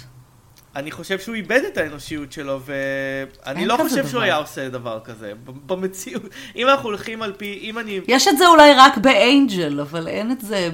[0.77, 4.09] אני חושב שהוא איבד את האנושיות שלו, ואני לא חושב דבר.
[4.09, 5.33] שהוא היה עושה דבר כזה.
[5.65, 6.23] במציאות,
[6.55, 7.99] אם אנחנו הולכים על פי, אם אני...
[8.07, 10.69] יש את זה אולי רק באנג'ל, אבל אין את זה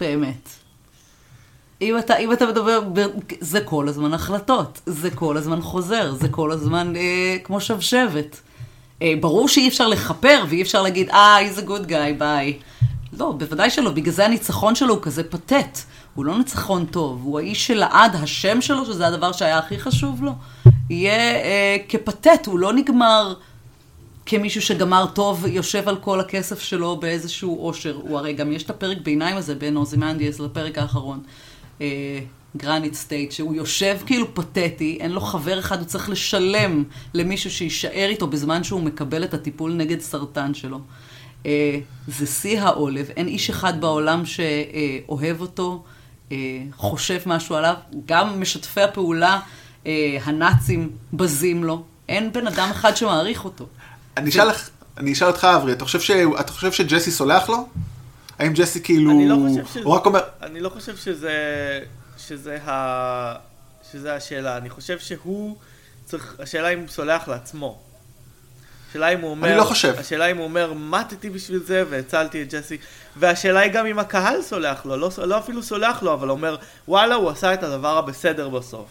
[0.00, 0.48] באמת.
[1.82, 2.80] אם אתה, אם אתה מדבר,
[3.40, 8.40] זה כל הזמן החלטות, זה כל הזמן חוזר, זה כל הזמן אה, כמו שבשבת.
[9.02, 12.58] אה, ברור שאי אפשר לכפר ואי אפשר להגיד, אה, he's a good guy, ביי.
[13.12, 15.78] לא, בוודאי שלא, בגלל זה הניצחון שלו הוא כזה פתטי.
[16.18, 20.32] הוא לא ניצחון טוב, הוא האיש שלעד השם שלו, שזה הדבר שהיה הכי חשוב לו,
[20.90, 23.34] יהיה אה, כפתטי, הוא לא נגמר
[24.26, 27.98] כמישהו שגמר טוב, יושב על כל הכסף שלו באיזשהו עושר.
[28.02, 31.22] הוא הרי גם יש את הפרק ביניים הזה בין אוזימנדיאס לפרק האחרון.
[32.56, 38.06] Granite State, שהוא יושב כאילו פתטי, אין לו חבר אחד, הוא צריך לשלם למישהו שיישאר
[38.08, 40.80] איתו בזמן שהוא מקבל את הטיפול נגד סרטן שלו.
[41.46, 41.78] אה,
[42.08, 45.97] זה שיא העולב, אין איש אחד בעולם שאוהב אותו, אה,
[46.76, 47.74] חושב משהו עליו,
[48.06, 49.40] גם משתפי הפעולה
[49.86, 49.92] אה,
[50.24, 53.66] הנאצים בזים לו, אין בן אדם אחד שמעריך אותו.
[54.16, 56.10] אני אשאל לך- אני אשאל אותך, אברי, אתה חושב ש-
[56.40, 57.68] אתה חושב שג'סי סולח לו?
[58.38, 59.10] האם ג'סי כאילו...
[59.10, 59.80] אני לא חושב שזה...
[59.84, 60.20] הוא רק אומר...
[60.42, 61.32] אני לא חושב שזה...
[62.18, 63.34] שזה ה...
[63.92, 64.56] שזה השאלה.
[64.56, 65.56] אני חושב שהוא
[66.04, 66.36] צריך...
[66.38, 67.78] השאלה אם הוא סולח לעצמו.
[68.90, 69.48] השאלה אם הוא אומר...
[69.48, 69.94] אני לא חושב.
[69.98, 72.76] השאלה אם הוא אומר, מתתי בשביל זה והצלתי את ג'סי.
[73.16, 74.96] והשאלה היא גם אם הקהל סולח לו.
[74.96, 76.56] לא, לא אפילו סולח לו, אבל אומר,
[76.88, 78.86] וואלה, הוא עשה את הדבר הבסדר בסוף.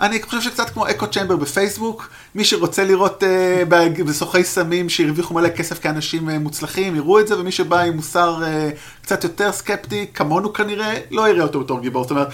[0.00, 5.34] אני חושב שקצת כמו אקו צ'מבר בפייסבוק, מי שרוצה לראות אה, ב- בסוחרי סמים שהרוויחו
[5.34, 8.70] מלא כסף כאנשים אה, מוצלחים, יראו את זה, ומי שבא עם מוסר אה,
[9.02, 12.02] קצת יותר סקפטי, כמונו כנראה, לא יראה אותו בתור גיבור.
[12.02, 12.28] זאת אומרת,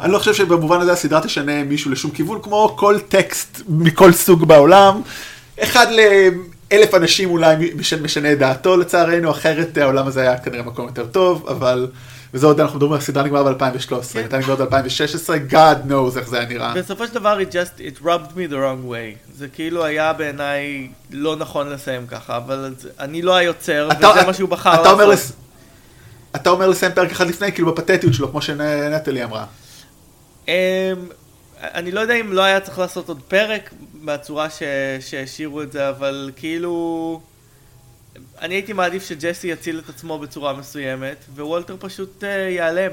[0.00, 4.44] אני לא חושב שבמובן הזה הסדרה תשנה מישהו לשום כיוון, כמו כל טקסט מכל סוג
[4.44, 5.00] בעולם.
[5.62, 10.86] אחד לאלף אנשים אולי מש- משנה את דעתו לצערנו, אחרת העולם הזה היה כנראה מקום
[10.86, 11.88] יותר טוב, אבל...
[12.34, 14.18] וזה עוד אנחנו מדברים על הסדרה נגמרה ב-2013, כן.
[14.18, 16.74] הייתה נגמרת ב-2016, God knows איך זה היה נראה.
[16.74, 19.34] בסופו של דבר, it just, it rubbed me the wrong way.
[19.38, 24.34] זה כאילו היה בעיניי לא נכון לסיים ככה, אבל אני לא היוצר, אתה- וזה מה
[24.34, 25.24] שהוא בחר אתה אומר לעשות.
[25.30, 25.32] לס-
[26.36, 29.44] אתה אומר לסיים פרק אחד לפני, כאילו בפתטיות שלו, כמו שנטלי אמרה.
[30.48, 30.52] אמ,
[31.60, 34.48] אני לא יודע אם לא היה צריך לעשות עוד פרק מהצורה
[35.00, 37.20] שהשאירו את זה, אבל כאילו...
[38.40, 42.90] אני הייתי מעדיף שג'סי יציל את עצמו בצורה מסוימת, ווולטר פשוט אה, ייעלם.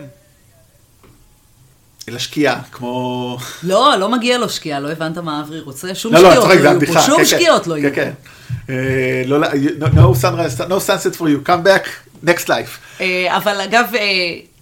[2.07, 3.37] לשקיעה, כמו...
[3.63, 5.95] לא, לא מגיע לו שקיעה, לא הבנת מה אברי רוצה?
[5.95, 7.01] שום לא, לא, אני שקיעות צוחק, זה לא יהיו פה, הבדיחה.
[7.01, 7.29] שום כן, כן.
[7.29, 8.33] שקיעות לא יהיו כן, פה.
[8.67, 8.73] כן.
[8.73, 11.87] אה, לא, לא, no- no sunrise, no sunset for you, come back,
[12.25, 13.01] next life.
[13.01, 13.99] אה, אבל אגב, אה,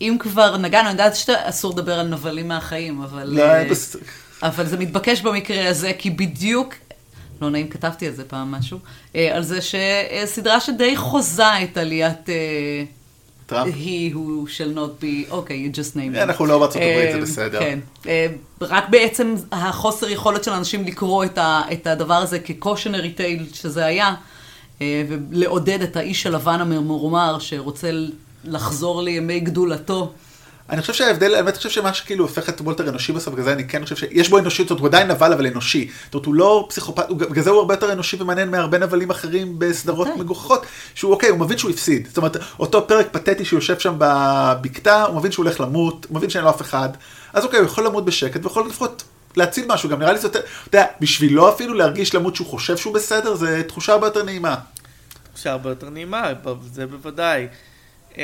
[0.02, 3.40] אם כבר נגענו, אני יודעת שאסור לדבר על נבלים מהחיים, אבל...
[4.44, 6.74] אה, אבל זה מתבקש במקרה הזה, כי בדיוק,
[7.42, 8.80] לא נעים, כתבתי על זה פעם משהו,
[9.16, 12.84] אה, על זה שסדרה שדי חוזה את עליית אה,
[13.46, 13.74] טראמפ.
[13.74, 16.24] he who shall not be, אוקיי, you just name it.
[16.24, 17.60] אנחנו לא בארצות הברית, זה אה, בסדר.
[17.60, 17.80] כן.
[18.08, 18.28] אה,
[18.62, 23.86] רק בעצם החוסר יכולת של אנשים לקרוא את, ה, את הדבר הזה כקושנרי טייל שזה
[23.86, 24.16] היה,
[24.82, 27.90] אה, ולעודד את האיש הלבן הממורמר שרוצה
[28.44, 30.14] לחזור לימי גדולתו.
[30.70, 33.54] אני חושב שההבדל, אני באמת חושב שמה שכאילו הופך את וולטר אנושי בסוף, בגלל זה
[33.54, 35.90] אני כן חושב שיש בו אנושיות, זאת אומרת, הוא עדיין נבל אבל אנושי.
[36.06, 39.10] זאת אומרת, הוא לא פסיכופת, הוא- בגלל זה הוא הרבה יותר אנושי ומעניין מהרבה נבלים
[39.10, 40.24] אחרים בסדרות בוודאי.
[40.26, 42.08] מגוחכות, שהוא אוקיי, הוא מבין שהוא הפסיד.
[42.08, 46.18] זאת אומרת, אותו פרק פתטי שהוא יושב שם בבקתה, הוא מבין שהוא הולך למות, הוא
[46.18, 46.90] מבין שאין לו אף אחד,
[47.34, 49.04] אז אוקיי, הוא יכול למות בשקט, ויכול לפחות
[49.38, 50.48] להציל משהו, גם נראה לי זה יותר, אתה
[50.78, 54.56] יודע, בשבילו אפילו להרגיש למות שהוא חושב שהוא בסדר, זה תחושה הרבה יותר נעימה.
[55.34, 56.24] תחושה הרבה יותר נעימה,
[56.74, 57.48] זה בוודאי.
[58.18, 58.22] אמ,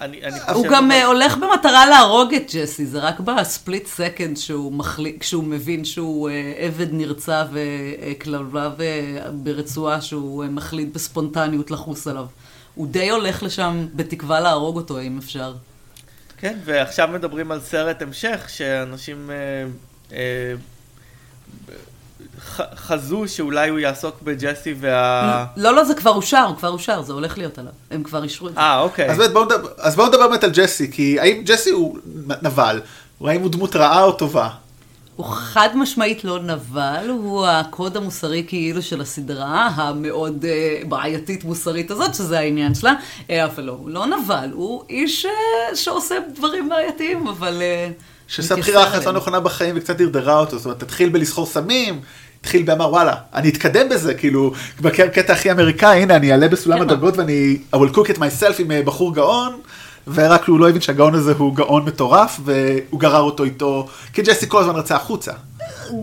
[0.00, 0.52] אני אני חושב...
[0.54, 5.84] הוא גם אבל- אה, הולך במטרה להרוג את ג'סי, זה רק בספליט סקנד שהוא מבין
[5.84, 12.26] שהוא אה, עבד נרצע וכלבלב אה, ברצועה שהוא מחליט בספונטניות לחוס עליו.
[12.74, 15.54] הוא די הולך לשם בתקווה להרוג אותו, אם אפשר.
[16.38, 19.36] כן, ועכשיו מדברים על סרט המשך, שאנשים אה,
[20.16, 20.54] אה,
[22.76, 25.44] חזו שאולי הוא יעסוק בג'סי וה...
[25.56, 27.72] לא, לא, זה כבר אושר, הוא כבר אושר, זה הולך להיות עליו.
[27.90, 28.60] הם כבר אישרו את זה.
[28.60, 29.10] אה, אוקיי.
[29.10, 31.98] אז בואו נדבר, אז בואו נדבר באמת על ג'סי, כי האם ג'סי הוא
[32.42, 32.80] נבל,
[33.20, 34.48] או האם הוא דמות רעה או טובה?
[35.18, 41.90] הוא חד משמעית לא נבל, הוא הקוד המוסרי כאילו של הסדרה המאוד uh, בעייתית מוסרית
[41.90, 46.68] הזאת, שזה העניין שלה, uh, אבל לא, הוא לא נבל, הוא איש uh, שעושה דברים
[46.68, 47.62] בעייתיים, אבל...
[47.62, 52.00] Uh, שעשה בחירה אחת לא נכונה בחיים וקצת דרדרה אותו, זאת אומרת, תתחיל בלסחור סמים,
[52.40, 56.82] התחיל באמר וואלה, אני אתקדם בזה, כאילו, בקטע הכי אמריקאי, הנה, אני אעלה בסולם כן.
[56.82, 59.60] הדרגות ואני, I will cook it myself עם אה, בחור גאון,
[60.14, 64.48] ורק הוא לא הבין שהגאון הזה הוא גאון מטורף, והוא גרר אותו איתו, כי ג'סי
[64.48, 65.32] כל הזמן רצה החוצה.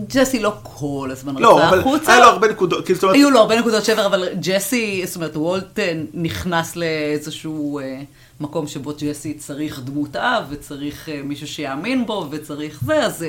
[0.08, 2.12] ג'סי לא כל הזמן לא, רצה אבל החוצה.
[2.12, 5.16] היה לו הרבה נקודות, כאילו, זאת אומרת, היו לו הרבה נקודות שבר, אבל ג'סי, זאת
[5.16, 8.00] אומרת, וולט אה, נכנס לאיזשהו אה,
[8.40, 13.24] מקום שבו ג'סי צריך דמות אב, וצריך מישהו שיאמין בו, וצריך זה, אז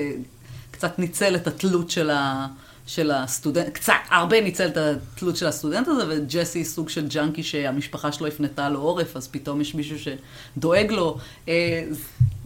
[0.71, 2.47] קצת ניצל את התלות של, ה,
[2.87, 8.11] של הסטודנט, קצת, הרבה ניצל את התלות של הסטודנט הזה, וג'סי סוג של ג'אנקי שהמשפחה
[8.11, 11.17] שלו הפנתה לו עורף, אז פתאום יש מישהו שדואג לו.
[11.47, 11.83] אה,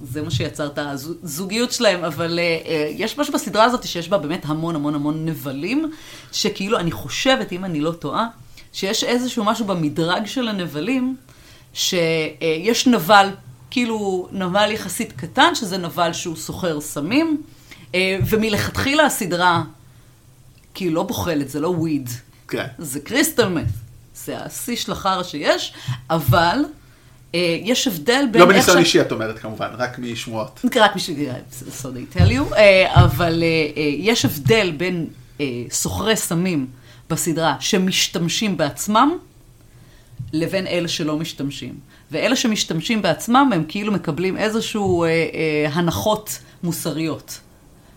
[0.04, 4.18] זה מה שיצר את הזוגיות שלהם, אבל אה, אה, יש משהו בסדרה הזאת שיש בה
[4.18, 5.92] באמת המון המון המון נבלים,
[6.32, 8.28] שכאילו, אני חושבת, אם אני לא טועה,
[8.74, 11.16] שיש איזשהו משהו במדרג של הנבלים,
[11.74, 13.30] שיש נבל,
[13.72, 17.42] כאילו נבל יחסית קטן, שזה נבל שהוא סוחר סמים,
[18.30, 19.64] ומלכתחילה הסדרה,
[20.74, 22.10] כאילו לא בוחלת, זה לא וויד.
[22.48, 22.66] כן.
[22.78, 23.66] זה קריסטל מת.
[24.16, 25.74] זה השיא של החרא שיש,
[26.10, 26.66] אבל
[27.36, 28.42] אה, יש הבדל בין...
[28.42, 30.60] לא בניסיון אישי את אומרת כמובן, רק משמועות.
[30.76, 31.30] רק בשביל...
[31.82, 32.56] so they tell you.
[32.56, 33.44] אה, אבל
[33.98, 35.08] יש הבדל בין
[35.70, 36.68] סוחרי סמים
[37.10, 39.18] בסדרה שמשתמשים בעצמם,
[40.34, 41.76] לבין אלה שלא משתמשים.
[42.12, 47.40] ואלה שמשתמשים בעצמם, הם כאילו מקבלים איזשהו אה, אה, הנחות מוסריות.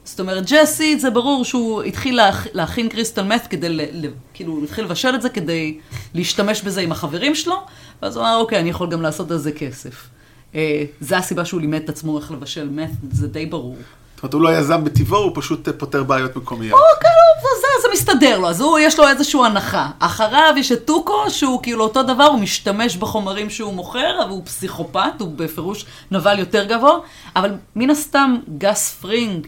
[0.04, 2.46] זאת אומרת, ג'סי, זה ברור שהוא התחיל להכ...
[2.52, 3.80] להכין קריסטל מת כדי, ל...
[3.92, 4.10] ל...
[4.34, 5.78] כאילו, הוא התחיל לבשל את זה כדי
[6.14, 7.56] להשתמש בזה עם החברים שלו,
[8.02, 10.08] ואז הוא אמר, אוקיי, אני יכול גם לעשות על זה כסף.
[10.54, 13.76] אה, זה הסיבה שהוא לימד את עצמו איך לבשל מת, זה די ברור.
[14.24, 16.80] אומרת, הוא לא יזם בטבעו, הוא פשוט אה, פותר בעיות מקומיות.
[16.94, 17.10] אוקיי,
[17.42, 19.90] זה, זה מסתדר לו, אז הוא, יש לו איזושהי הנחה.
[19.98, 24.42] אחריו יש את טוקו, שהוא כאילו אותו דבר, הוא משתמש בחומרים שהוא מוכר, אבל הוא
[24.44, 26.98] פסיכופת, הוא בפירוש נבל יותר גבוה,
[27.36, 29.46] אבל מן הסתם גס פרינג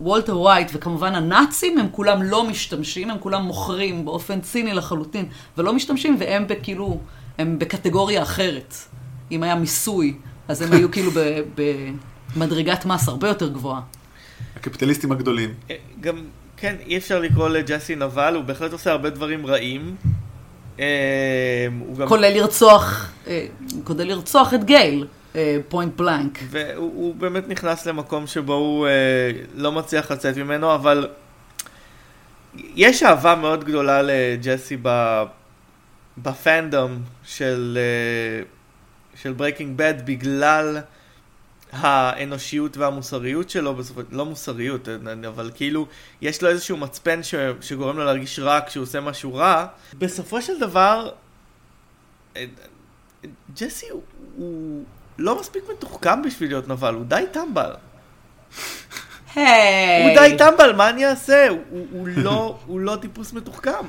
[0.00, 5.26] ווולטר ווייט, וכמובן הנאצים, הם כולם לא משתמשים, הם כולם מוכרים באופן ציני לחלוטין,
[5.58, 6.98] ולא משתמשים, והם כאילו,
[7.38, 8.74] הם בקטגוריה אחרת.
[9.32, 10.16] אם היה מיסוי,
[10.48, 11.18] אז הם היו כאילו ב...
[11.54, 11.62] ב
[12.36, 13.80] מדרגת מס הרבה יותר גבוהה.
[14.56, 15.54] הקפיטליסטים הגדולים.
[15.70, 16.16] אה, גם,
[16.56, 19.96] כן, אי אפשר לקרוא לג'סי נבל, הוא בהחלט עושה הרבה דברים רעים.
[20.80, 21.66] אה,
[21.98, 22.08] גם...
[22.08, 23.46] כולל לרצוח, אה,
[23.84, 25.06] כולל לרצוח את גייל,
[25.68, 26.38] פוינט בלנק.
[26.50, 28.86] והוא באמת נכנס למקום שבו הוא
[29.54, 31.08] לא מצליח לצאת ממנו, אבל
[32.54, 34.76] יש אהבה מאוד גדולה לג'סי
[36.18, 37.78] ב fandom של,
[39.14, 40.78] של Breaking Bad בגלל
[41.74, 44.88] האנושיות והמוסריות שלו, בסופו, לא מוסריות,
[45.28, 45.86] אבל כאילו,
[46.22, 49.66] יש לו איזשהו מצפן ש, שגורם לו להרגיש רע כשהוא עושה משהו רע.
[49.98, 51.10] בסופו של דבר,
[53.56, 54.02] ג'סי הוא,
[54.36, 54.84] הוא
[55.18, 57.70] לא מספיק מתוחכם בשביל להיות נבל, הוא די טמבל.
[59.34, 59.38] Hey.
[60.02, 61.48] הוא די טמבל, מה אני אעשה?
[61.48, 63.86] הוא, הוא, לא, הוא לא טיפוס מתוחכם.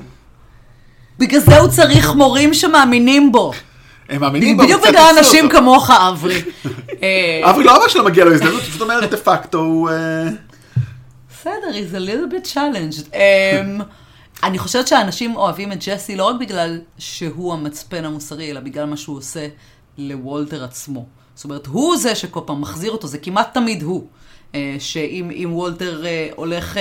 [1.18, 3.52] בגלל זה הוא צריך מורים שמאמינים בו.
[4.08, 6.42] הם מאמינים בו, בדיוק בגלל אנשים כמוך, אברי.
[7.02, 9.90] אה, אברי לא אמר שלא מגיע לו הזדמנות, זאת אומרת, דה פקטו הוא...
[9.90, 10.28] אה,
[11.30, 13.14] בסדר, he's a little bit challenged.
[13.14, 13.80] אמ,
[14.42, 18.96] אני חושבת שאנשים אוהבים את ג'סי לא רק בגלל שהוא המצפן המוסרי, אלא בגלל מה
[18.96, 19.48] שהוא עושה
[19.98, 21.06] לוולטר עצמו.
[21.34, 24.06] זאת אומרת, הוא זה שכל פעם מחזיר אותו, זה כמעט תמיד הוא.
[24.54, 26.04] אה, שאם וולטר
[26.36, 26.76] הולך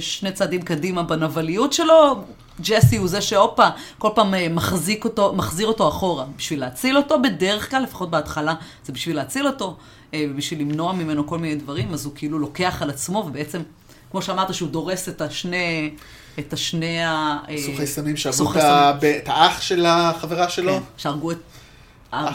[0.00, 2.24] שני צעדים קדימה בנבליות שלו,
[2.60, 6.24] ג'סי הוא זה שהופה, כל פעם אה, מחזיק אותו, מחזיר אותו אחורה.
[6.36, 9.76] בשביל להציל אותו, בדרך כלל, לפחות בהתחלה, זה בשביל להציל אותו,
[10.14, 13.62] אה, ובשביל למנוע ממנו כל מיני דברים, אז הוא כאילו לוקח על עצמו, ובעצם,
[14.10, 15.90] כמו שאמרת, שהוא דורס את השני...
[16.38, 17.38] את השני ה...
[17.48, 20.72] אה, סוכי סמים שהרגו את האח של החברה שלו?
[20.72, 21.38] כן, שהרגו את...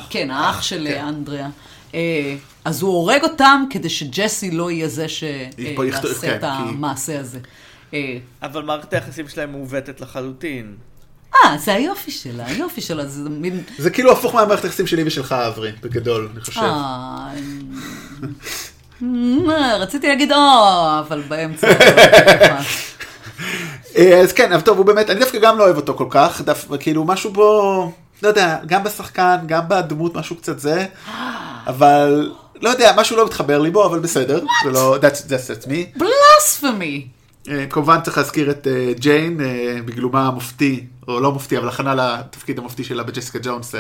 [0.10, 1.50] כן, האח של כן.
[1.94, 2.38] אנדריאה.
[2.66, 7.40] אז הוא הורג אותם כדי שג'סי לא יהיה זה שיעשה כן, את המעשה הזה.
[7.94, 10.76] אה, אבל מערכת היחסים שלהם מעוותת לחלוטין.
[11.36, 13.64] אה, זה היופי שלה, היופי שלה, זה מין...
[13.78, 16.62] זה כאילו הפוך מהמערכת היחסים שלי ושלך, אברי, בגדול, אני חושב.
[16.62, 17.34] אה...
[19.50, 20.38] אה רציתי להגיד או,
[21.00, 21.68] אבל באמצע.
[23.98, 26.42] אה, אז כן, אבל טוב, הוא באמת, אני דווקא גם לא אוהב אותו כל כך,
[26.42, 27.92] דווקא כאילו משהו בו,
[28.24, 30.86] לא יודע, גם בשחקן, גם בדמות, משהו קצת זה,
[31.68, 36.00] אבל לא יודע, משהו לא מתחבר לי בו, אבל בסדר, זה לא, that's, that's me.
[36.00, 37.08] בלספמי.
[37.50, 41.96] אה, כמובן צריך להזכיר את אה, ג'יין אה, בגלומה המופתי, או לא מופתי, אבל הכנה
[41.96, 43.76] לתפקיד המופתי שלה בג'סיקה ג'ונס.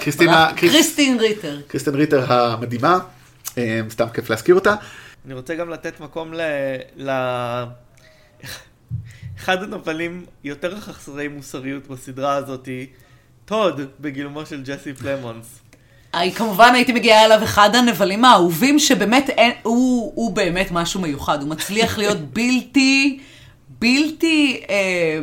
[0.00, 1.60] קריסטינה, קריסטין ריטר.
[1.68, 2.98] קריסטין ריטר המדהימה,
[3.90, 4.74] סתם כיף להזכיר אותה.
[5.26, 6.40] אני רוצה גם לתת מקום ל...
[6.96, 7.10] ל...
[9.38, 12.86] אחד הנבלים יותר חסרי מוסריות בסדרה הזאתי,
[13.46, 15.46] טוד בגילומו של ג'סי פלמונס.
[16.34, 21.50] כמובן הייתי מגיעה אליו אחד הנבלים האהובים, שבאמת אין, הוא, הוא באמת משהו מיוחד, הוא
[21.50, 23.20] מצליח להיות בלתי,
[23.68, 25.18] בלתי, אה,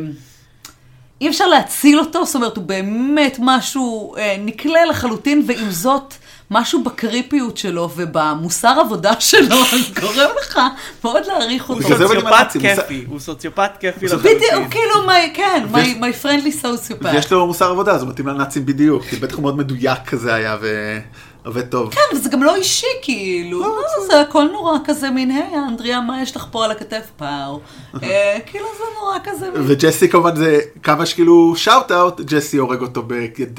[1.22, 6.14] אי אפשר להציל אותו, זאת אומרת, הוא באמת משהו אה, נקלה לחלוטין, ועם זאת,
[6.52, 9.56] משהו בקריפיות שלו ובמוסר עבודה שלו,
[10.02, 10.60] גורם לך
[11.04, 11.88] מאוד להעריך אותו.
[11.88, 14.38] הוא סוציופט כיפי, הוא סוציופט כיפי לחלוטין.
[14.38, 14.94] בדיוק, הוא כאילו,
[15.34, 15.66] כן,
[16.00, 17.14] my friendly sociopath.
[17.14, 20.58] ויש לו מוסר עבודה, זה מתאים לנאצים בדיוק, כי בטח הוא מאוד מדויק כזה היה,
[21.46, 21.94] עובד טוב.
[21.94, 23.60] כן, וזה גם לא אישי, כאילו.
[23.60, 27.12] לא, לא, זה הכל נורא כזה מין, היי, אנדריה, מה יש לך פה על הכתף
[27.18, 27.60] פאו?
[28.04, 29.62] אה, כאילו, זה נורא כזה מין...
[29.68, 33.04] וג'סי כמובן זה כמה שכאילו שאוט אאוט, ג'סי הורג אותו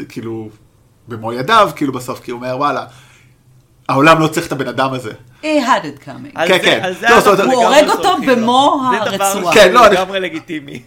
[0.08, 0.48] כאילו
[1.08, 2.84] במו ידיו, כאילו בסוף, כי הוא אומר וואלה,
[3.88, 5.12] העולם לא צריך את הבן אדם הזה.
[5.42, 6.38] He had it coming.
[6.46, 6.92] כן, זה- כן.
[7.00, 7.06] זה
[7.44, 8.26] לא, הוא הורג אותו לו.
[8.36, 9.54] במו זה דבר הרצועה.
[9.54, 10.82] כן, לא, אני- לגמרי לגיטימי.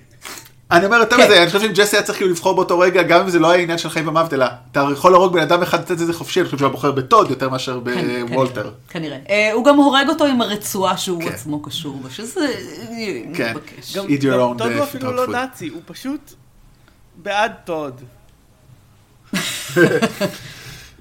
[0.71, 1.23] אני אומר יותר כן.
[1.25, 3.49] מזה, אני חושב שאם ג'סי היה צריך כאילו לבחור באותו רגע, גם אם זה לא
[3.51, 6.13] היה עניין של חיים ומוות, אלא אתה יכול להרוג בן אדם אחד, לתת את זה
[6.13, 8.71] חופשי, אני חושב שהוא היה בוחר בטוד יותר מאשר כן, בוולטר.
[8.89, 9.17] כנראה.
[9.30, 11.27] אה, הוא גם הורג אותו עם הרצועה שהוא כן.
[11.27, 13.53] עצמו קשור בה, שזה אה, כן.
[13.95, 14.06] גם
[14.58, 15.27] טוד הוא אפילו לא.
[15.27, 16.34] נאצי, הוא פשוט
[17.15, 18.01] בעד טוד.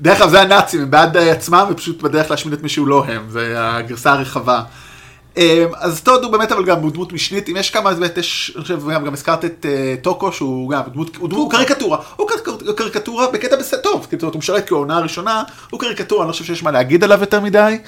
[0.01, 3.27] דרך אגב זה הנאצים, הם בעד עצמם ופשוט בדרך להשמיד את מי שהוא לא הם,
[3.31, 4.62] זה הגרסה הרחבה.
[5.38, 8.18] אה, אז טוד הוא באמת אבל גם הוא דמות משנית, אם יש כמה, אז באמת
[8.18, 11.99] יש, אני חושב, גם, גם הזכרת את אה, טוקו שהוא גם דמות, הוא דמות קריקטורה,
[12.16, 16.44] הוא קר- קריקטורה בקטע בסדר טוב, הוא משרת העונה הראשונה, הוא קריקטורה, אני לא חושב
[16.44, 17.79] שיש מה להגיד עליו יותר מדי.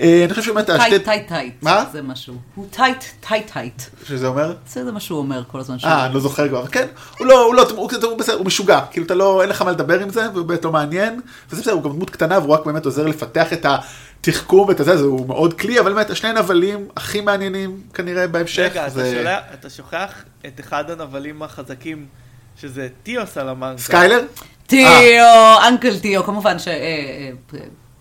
[0.00, 1.54] אה, אני חושב שבאמת, השתי- tight, tight, tight.
[1.62, 1.84] מה?
[1.92, 2.34] זה משהו.
[2.54, 3.82] הוא tight, tight, tight.
[4.08, 4.54] שזה אומר?
[4.66, 5.76] זה מה שהוא אומר כל הזמן.
[5.84, 6.86] אה, אני לא זוכר כבר, כן,
[7.18, 10.00] הוא לא, הוא לא, הוא, בסדר, הוא משוגע, כאילו אתה לא, אין לך מה לדבר
[10.00, 12.84] עם זה, והוא באמת לא מעניין, וזה בסדר, הוא גם דמות קטנה, והוא רק באמת
[12.84, 13.66] עוזר לפתח את
[14.26, 18.62] התחכום ואת הזה, זה הוא מאוד כלי, אבל באמת, השני הנבלים הכי מעניינים כנראה בהמשך,
[18.70, 20.12] רגע, אתה זה שולח- אתה שוכח
[20.46, 22.06] את אחד הנבלים החזקים,
[22.60, 23.82] שזה tío סלמנקה.
[23.82, 24.20] סקיילר?
[24.66, 25.68] tío, אה.
[25.68, 26.56] uncle tío, כמובן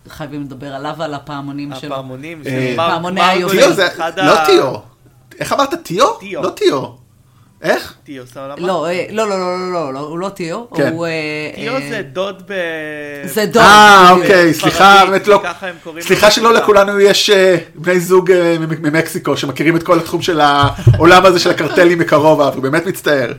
[0.07, 1.93] שחייבים לדבר עליו ועל הפעמונים שלו.
[1.95, 3.65] הפעמונים אה, של מרק פעמוני מרגוליס, היובל.
[3.65, 4.73] tío זה, אחד לא tío,
[5.39, 6.13] איך אמרת טיו?
[6.19, 6.41] טיו.
[6.43, 7.00] לא טיו.
[7.63, 7.93] איך?
[8.03, 8.61] tío סלמנקה.
[8.61, 10.63] לא, אה, לא, לא, לא, לא, לא, לא, הוא לא tío.
[10.75, 10.91] כן.
[10.93, 11.05] הוא...
[11.05, 11.11] אה,
[11.55, 12.53] tío אה, זה דוד ב...
[13.25, 13.57] זה דוד.
[13.63, 14.11] אה.
[14.11, 16.53] אוקיי, סליחה, באמת לא, ככה הם קוראים סליחה שלא.
[16.53, 17.29] לכולנו יש
[17.75, 22.59] בני זוג מ- ממקסיקו שמכירים את כל התחום של העולם הזה של הקרטלים מקרוב, אבל
[22.59, 23.31] באמת מצטער.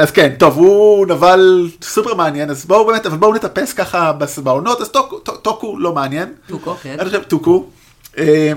[0.00, 4.80] אז כן, טוב, הוא נבל סופר מעניין, אז בואו באמת, אבל בואו נטפס ככה בעונות,
[4.80, 6.32] אז טוקו- טו- טוקו לא מעניין.
[6.48, 6.96] טוקו, כן.
[6.98, 7.66] אני חושב, טוקו.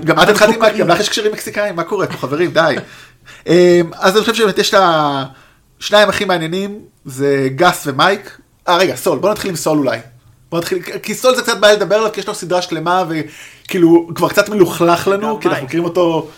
[0.04, 2.74] גם את התחלתי, עם- גם לך יש קשרים מקסיקאים, מה קורה פה חברים, די.
[3.48, 4.80] אה, אז אני חושב שבאמת יש את
[5.80, 8.38] השניים הכי מעניינים, זה גס ומייק.
[8.68, 9.98] אה רגע, סול, בוא נתחיל עם סול אולי.
[10.50, 14.08] בוא נתחיל, כי סול זה קצת בעיה לדבר עליו, כי יש לו סדרה שלמה, וכאילו,
[14.14, 15.64] כבר קצת מלוכלך לנו, כי אנחנו.
[15.64, 16.28] מכירים אותו...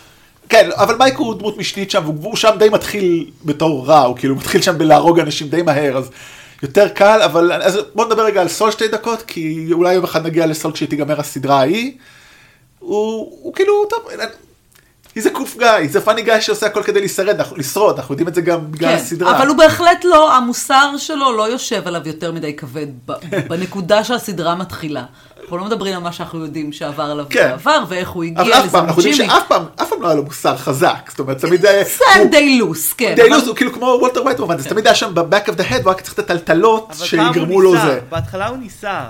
[0.49, 4.35] כן, אבל מייק הוא דמות משנית שם, והוא שם די מתחיל בתור רע, הוא כאילו
[4.35, 6.09] מתחיל שם בלהרוג אנשים די מהר, אז
[6.63, 10.25] יותר קל, אבל אז בוא נדבר רגע על סול שתי דקות, כי אולי יום אחד
[10.25, 11.91] נגיע לסול כשתיגמר הסדרה ההיא.
[12.79, 13.99] הוא, הוא כאילו, טוב,
[15.17, 18.27] he's a cool guy, he's a funny guy שעושה הכל כדי אנחנו- לשרוד, אנחנו יודעים
[18.27, 19.37] את זה גם בגלל כן, הסדרה.
[19.37, 23.13] אבל הוא בהחלט לא, המוסר שלו לא יושב עליו יותר מדי כבד ב-
[23.49, 25.03] בנקודה שהסדרה מתחילה.
[25.41, 27.47] אנחנו לא מדברים על מה שאנחנו יודעים שעבר עליו כן.
[27.49, 29.29] בעבר, ואיך הוא אבל הגיע אף פעם, אנחנו יודעים.
[29.29, 31.83] שאף פעם, אף פעם לא היה לו מוסר חזק, זאת אומרת, תמיד היה...
[31.83, 33.13] זה הוא- די לוס, כן.
[33.15, 35.53] די אבל- לוס, הוא כאילו כמו וולטר ווייט במובן, זה תמיד היה שם ב-back of
[35.53, 37.99] the head, והוא רק צריך את הטלטלות אבל שיגרמו הוא לו זה.
[38.09, 39.01] בהתחלה הוא ניסה.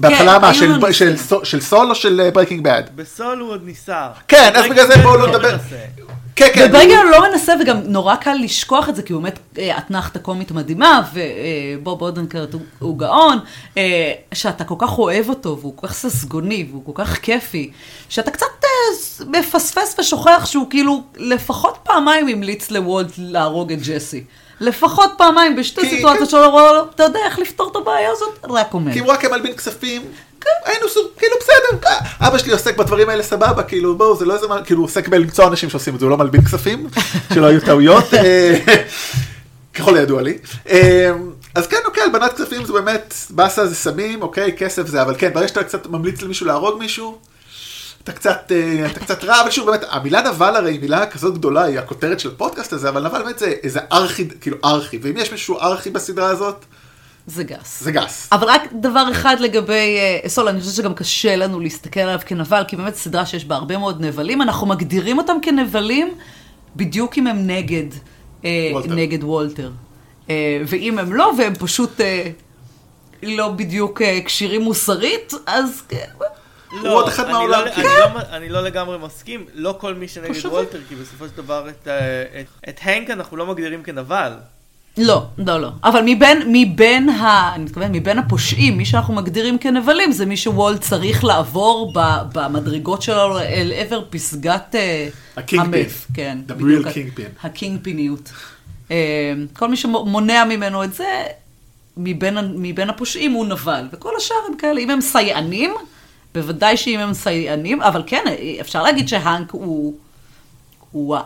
[0.00, 1.16] בהתחלה מה, היו של-.
[1.16, 2.82] סול- של סול או של Breaking Bad?
[2.96, 4.08] בסול הוא עוד ניסה.
[4.28, 5.56] כן, אז בגלל זה בואו לא נדבר.
[6.36, 6.66] כן, כן.
[6.68, 10.18] וברגע הוא- לא מנסה, וגם נורא קל לשכוח את זה, כי הוא באמת אה, אתנחתה
[10.18, 13.38] קומית מדהימה, ובוב אודנקרט הוא, גאון,
[13.78, 17.70] אה, שאתה כל כך אוהב אותו, והוא כל כך ססגוני, והוא כל כך כיפי,
[18.08, 18.68] שאתה קצת אה,
[19.26, 24.24] מפספס ושוכח שהוא כאילו לפחות פעמיים המליץ לוולט להרוג את ג'סי.
[24.60, 28.28] לפחות פעמיים בשתי סיטואציות שלו, הוא אמר לו, אתה יודע איך לפתור את הבעיה הזאת?
[28.50, 28.92] רק אומר.
[28.92, 30.02] כי הוא רק מלבין כספים,
[30.40, 34.24] כן, היינו סוג, כאילו בסדר, אה, אבא שלי עוסק בדברים האלה סבבה, כאילו בואו, זה
[34.24, 36.86] לא איזה, מה- כאילו הוא עוסק בלמצוא אנשים שעושים את זה, הוא לא מלבין כספים,
[37.34, 38.58] שלא היו טעויות, אה,
[39.74, 40.38] ככל הידוע לי.
[40.70, 41.10] אה,
[41.54, 45.30] אז כן, אוקיי, הלבנת כספים זה באמת, באסה זה סמים, אוקיי, כסף זה, אבל כן,
[45.34, 47.18] ברגע שאתה קצת ממליץ למישהו להרוג מישהו,
[48.04, 51.34] אתה קצת, אה, אתה קצת רע, אבל שוב, באמת, המילה נבל הרי היא מילה כזאת
[51.34, 55.16] גדולה, היא הכותרת של הפודקאסט הזה, אבל נבל באמת זה איזה ארכי, כאילו ארכי, ואם
[55.16, 56.64] יש מישהו ארכי בסדרה הזאת,
[57.26, 57.82] זה גס.
[57.82, 58.28] זה גס.
[58.32, 62.64] אבל רק דבר אחד לגבי אה, סול, אני חושבת שגם קשה לנו להסתכל עליו כנבל,
[62.68, 66.14] כי באמת סדרה שיש בה הרבה מאוד נבלים, אנחנו מגדירים אותם כנבלים
[66.76, 67.86] בדיוק אם הם נגד,
[68.44, 68.94] אה, וולטר.
[68.94, 69.70] נגד וולטר.
[70.30, 72.30] אה, ואם הם לא, והם פשוט אה,
[73.22, 76.08] לא בדיוק אה, כשירים מוסרית, אז כן,
[76.80, 77.80] הוא עוד אחד אני מהעולם, לא- כן.
[77.80, 80.52] אני לא- אני לא לגמרי מסכים, לא כל מי שנגד תושבים.
[80.52, 84.32] וולטר, כי בסופו של דבר את, אה, את- את הנק אנחנו לא מגדירים כנבל.
[84.98, 85.68] לא, לא, לא.
[85.84, 87.54] אבל מבין, מבין ה...
[87.54, 92.00] אני מתכוונת, מבין הפושעים, מי שאנחנו מגדירים כנבלים, זה מי שוולט צריך לעבור ב,
[92.34, 94.74] במדרגות שלו אל עבר פסגת...
[94.74, 95.74] אה, הקינג המת.
[95.74, 95.88] פין.
[96.14, 96.38] כן.
[96.48, 97.46] The בדיוק, real ה- king pin.
[97.46, 98.30] הקינג פיניות.
[98.90, 98.96] אה,
[99.56, 101.22] כל מי שמונע ממנו את זה,
[101.96, 103.84] מבין, מבין הפושעים הוא נבל.
[103.92, 105.74] וכל השאר הם כאלה, אם הם סייענים,
[106.34, 108.24] בוודאי שאם הם סייענים, אבל כן,
[108.60, 109.94] אפשר להגיד שהאנק הוא...
[110.92, 111.22] הוא ה-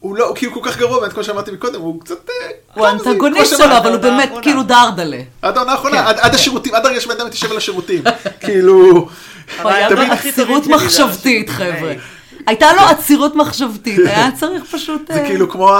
[0.00, 2.28] הוא לא, כי הוא כל כך גרוע, באמת כמו שאמרתי מקודם, הוא קצת...
[2.30, 2.86] אה, הוא
[3.18, 4.30] כמו שלו, אבל הוא באמת.
[4.42, 5.20] כאילו דרדלה.
[5.42, 6.06] עד העונה האחרונה, כן.
[6.06, 8.02] עד- עד השירותים, עד הרגע שבן אדם מתיישב על השירותים.
[8.44, 9.08] כאילו, הוא
[9.64, 9.94] היה זה
[10.68, 11.50] מחשבתית.
[11.50, 11.92] חבר'ה.
[12.46, 15.02] הייתה לו עצירות מחשבתית, היה צריך פשוט...
[15.12, 15.70] זה אה, כאילו כמו,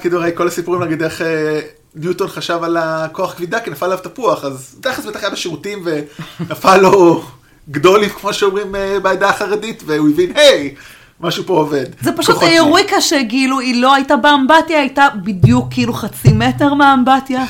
[0.00, 1.60] כאילו, הרי כל הסיפורים, נגיד איך אה,
[1.94, 6.76] ניוטון חשב על הכוח כבידה, כי נפל עליו תפוח, אז תכלס בטח היה בשירותים ונפל
[6.76, 7.24] לו
[7.70, 10.74] גדולים, כמו שאומרים אה, בעדה החרדית, והוא הבין, היי,
[11.20, 11.84] משהו פה עובד.
[12.00, 16.74] זה פשוט כוחות שלי." אירוויקה שכאילו היא לא הייתה באמבטיה, הייתה בדיוק כאילו חצי מטר
[16.74, 17.44] מהאמבטיה.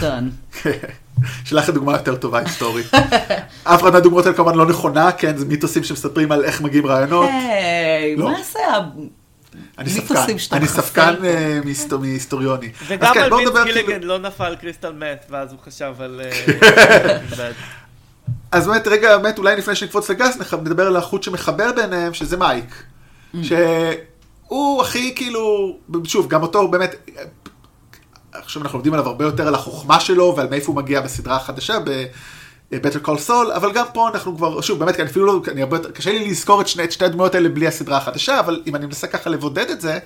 [0.00, 0.28] דן.
[1.44, 2.86] שלח לי דוגמה יותר טובה היסטורית.
[3.64, 7.28] אף אחד מהדוגמאות האלה כמובן לא נכונה, כן, זה מיתוסים שמספרים על איך מגיעים רעיונות.
[7.32, 8.30] היי, לא.
[8.30, 8.78] מה זה ה...
[9.78, 11.14] אני מיתוסים ספקן, שאתה אני ספקן.
[11.24, 12.68] אה, מהיסטו- מהיסטוריוני.
[12.86, 16.20] וגם כן, על נדבר גיליגן כאילו- לא נפל קריסטל מת, ואז הוא חשב על...
[18.54, 22.82] אז באמת, רגע, באמת, אולי לפני שנקפוץ לגס, נדבר על החוט שמחבר ביניהם, שזה מייק.
[23.42, 26.94] שהוא הכי כאילו, שוב, גם אותו באמת,
[28.32, 31.78] עכשיו אנחנו לומדים עליו הרבה יותר על החוכמה שלו ועל מאיפה הוא מגיע בסדרה החדשה,
[31.80, 35.76] ב-Better Call Saul, אבל גם פה אנחנו כבר, שוב, באמת, אני אפילו לא, אני הרבה
[35.76, 38.76] יותר, קשה לי לזכור את שני, את שתי הדמויות האלה בלי הסדרה החדשה, אבל אם
[38.76, 39.98] אני מנסה ככה לבודד את זה,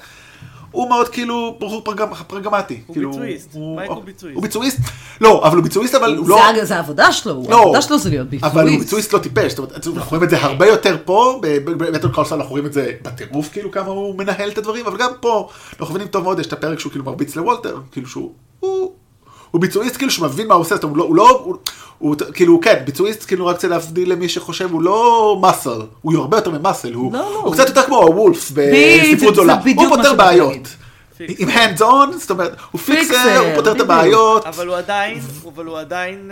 [0.70, 2.80] הוא מאוד כאילו בחור פרגמ, פרגמטי.
[2.86, 3.54] הוא כאילו, ביצועיסט.
[3.54, 4.36] מייק הוא ביצועיסט.
[4.36, 4.78] הוא ביצועיסט?
[5.20, 6.64] לא, אבל הוא ביצועיסט, אבל הוא זה לא...
[6.64, 8.56] זה העבודה שלו, לא, העבודה שלו זה להיות ביצועיסט.
[8.56, 12.08] אבל הוא ביצועיסט לא טיפש, זאת אומרת, אנחנו רואים את זה הרבה יותר פה, בבטל
[12.08, 15.48] קולסון אנחנו רואים את זה בטירוף, כאילו כמה הוא מנהל את הדברים, אבל גם פה,
[15.80, 18.32] אנחנו מבינים טוב מאוד, יש את הפרק שהוא כאילו מרביץ לוולטר, כאילו שהוא,
[19.50, 21.56] הוא, הוא ביצועיסט כאילו שמבין מה הוא עושה, זאת אומרת, הוא לא, הוא לא, הוא,
[21.98, 26.36] הוא כאילו, כן, ביצועיסט כאילו רק רוצה להבדיל למי שחושב, הוא לא מאסל, הוא הרבה
[26.36, 29.88] יותר ממאסל, הוא, לא, לא, הוא הוא- קצת יותר כמו הוולף בספרות זה זולה, הוא
[29.96, 30.68] פותר בעיות.
[31.38, 33.80] עם hands on, זאת אומרת, הוא פיקסר, פיקסר, הוא פותר את.
[33.80, 35.18] הבעיות, אבל הוא עדיין,
[35.54, 36.30] אבל הוא עדיין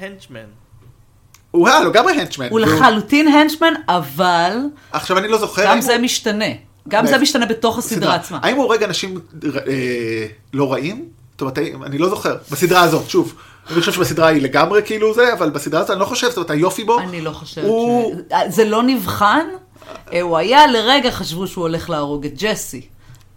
[0.00, 0.40] הנצ'מן.
[1.50, 2.46] הוא היה לגמרי הנצ'מן.
[2.50, 4.56] הוא לחלוטין הנצ'מן, אבל
[4.92, 6.44] עכשיו אני לא זוכר, גם זה הוא- משתנה.
[6.88, 7.22] גם זה מאיפה?
[7.22, 8.38] משתנה בתוך הסדרה עצמה.
[8.42, 11.04] האם הוא הורג אנשים אה, לא רעים?
[11.38, 12.36] זאת אומרת, אני לא זוכר.
[12.50, 13.34] בסדרה הזאת, שוב.
[13.70, 16.50] אני חושב שבסדרה היא לגמרי כאילו זה, אבל בסדרה הזאת אני לא חושב, זאת אומרת,
[16.50, 18.54] היופי בו, אני לא חושבת הוא- ש...
[18.54, 19.46] זה לא נבחן.
[20.12, 22.80] אה, הוא היה לרגע חשבו שהוא הולך להרוג את ג'סי.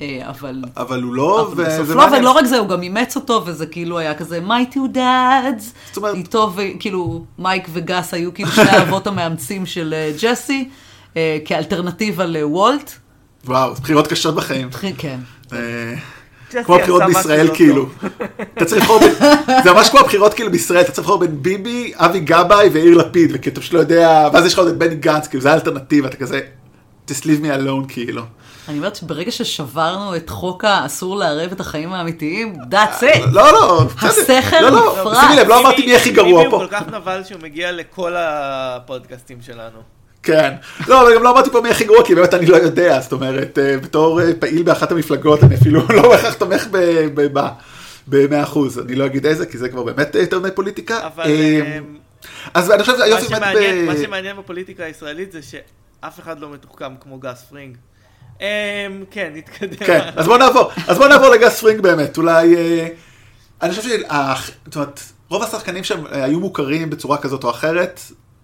[0.01, 0.61] אה, אבל...
[0.77, 2.03] אבל הוא לא, אבל בסוף וזה לא.
[2.17, 5.63] ולא רק זה, הוא גם אימץ אותו, וזה כאילו היה כזה, my two dads.
[5.87, 10.69] זאת אומרת- איתו, וכאילו, מייק וגס היו כאילו שני האבות המאמצים של אה, ג'סי,
[11.17, 12.91] אה, כאלטרנטיבה לוולט.
[13.45, 14.69] וואו, בחירות קשות בחיים.
[14.97, 15.19] כן.
[16.55, 17.85] אה, כמו הבחירות בישראל לא כאילו.
[18.57, 19.13] אתה צריך לבחור, בין-
[19.63, 23.31] זה ממש כמו הבחירות כאילו בישראל, אתה צריך לבחור בין ביבי, אבי גבאי ויאיר לפיד,
[23.33, 26.07] וכי אתה פשוט לא יודע, ואז יש לך עוד את בני גנץ, כאילו זה האלטרנטיבה,
[26.07, 26.39] אתה כזה,
[27.11, 28.21] just leave me alone כאילו.
[28.69, 33.19] אני אומרת שברגע ששברנו את חוק האסור לערב את החיים האמיתיים, that's it.
[33.31, 34.09] לא, לא, בסדר.
[34.33, 35.13] השכל לא, לא.
[35.21, 36.57] שימי לב, לא אמרתי מי הכי גרוע ביבי פה.
[36.57, 39.77] הוא כל כך נבל שהוא מגיע לכל הפודקאסטים שלנו.
[40.23, 40.53] כן.
[40.87, 43.11] לא, אבל גם לא אמרתי פה מי הכי גרוע, כי באמת אני לא יודע, זאת
[43.11, 47.49] אומרת, אה, בתור אה, פעיל באחת המפלגות, אני אפילו לא בהכרח תומך ב- ב- ב-
[48.07, 51.07] במאה אחוז, אני לא אגיד איזה, כי זה כבר באמת יותר מדי פוליטיקה.
[51.07, 51.79] אבל אה,
[52.53, 54.03] אז אני חושב שהיופי באמת מה.
[54.03, 57.77] שמעניין בפוליטיקה הישראלית זה שאף אחד לא מתוחכם כמו גס פרינג.
[58.41, 58.45] אמ,
[59.11, 59.75] כן, נתקדם.
[59.87, 62.55] כן, אז בוא נעבור, אז בוא נעבור לגס פרינג באמת, אולי...
[62.55, 62.87] אה,
[63.61, 63.89] אני חושב
[65.29, 68.01] שרוב השחקנים שם אה, היו מוכרים בצורה כזאת או אחרת,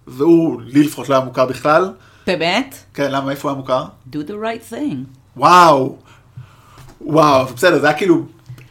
[0.08, 1.92] והוא, לי לפחות לא היה מוכר בכלל.
[2.26, 2.74] באמת?
[2.94, 3.84] כן, למה, איפה הוא היה מוכר?
[4.12, 4.96] do the right thing.
[5.36, 5.96] וואו,
[7.00, 8.22] וואו, בסדר, זה היה כאילו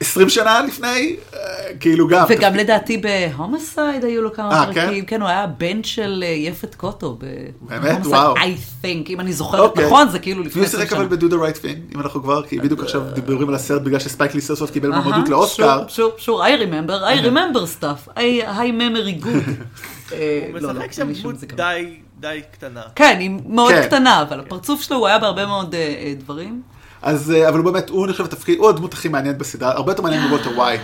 [0.02, 1.40] 20 שנה לפני, אה,
[1.80, 2.26] כאילו גם.
[2.30, 5.06] וגם לדעתי ב Homicide היו לו כמה אה, פרקים.
[5.06, 7.18] כן, הוא היה הבן של אה, יפת קוטו.
[7.20, 7.26] ב-
[7.62, 8.06] באמת?
[8.06, 8.36] וואו.
[8.36, 8.40] I
[8.84, 9.86] think, אם אני זוכרת אוקיי.
[9.86, 11.06] נכון, זה כאילו לפני מי 20 שיחק שנה.
[11.06, 14.00] אבל ב-Do the right thing, אם אנחנו כבר, כי בדיוק עכשיו דיבורים על הסרט בגלל
[14.00, 15.84] שספייק לי סוף סוף קיבל מועמדות לאוסקר.
[15.88, 19.50] sure, sure, I remember, I remember stuff, I, I memory good.
[20.12, 20.18] הוא
[20.54, 21.36] לא, לא, משחק שם דמות.
[21.56, 22.82] די, די קטנה.
[22.96, 23.84] כן, היא מאוד כן.
[23.84, 25.76] קטנה, אבל הפרצוף שלו הוא היה בהרבה מאוד
[26.18, 26.62] דברים.
[27.02, 30.02] אז, אה, אבל הוא באמת, הוא נחשב התפקיד, הוא הדמות הכי מעניינת בסדרה, הרבה יותר
[30.04, 30.82] מעניין מוולטר ווייט.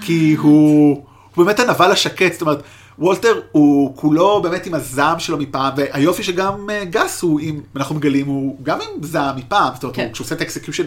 [0.00, 2.62] כי הוא, הוא באמת הנבל השקט, זאת אומרת,
[2.98, 7.94] וולטר הוא כולו באמת עם הזעם שלו מפעם, והיופי שגם אה, גס הוא, עם, אנחנו
[7.94, 10.04] מגלים, הוא גם עם זעם מפעם, זאת אומרת, כן.
[10.04, 10.84] הוא- כשהוא עושה את ה execution,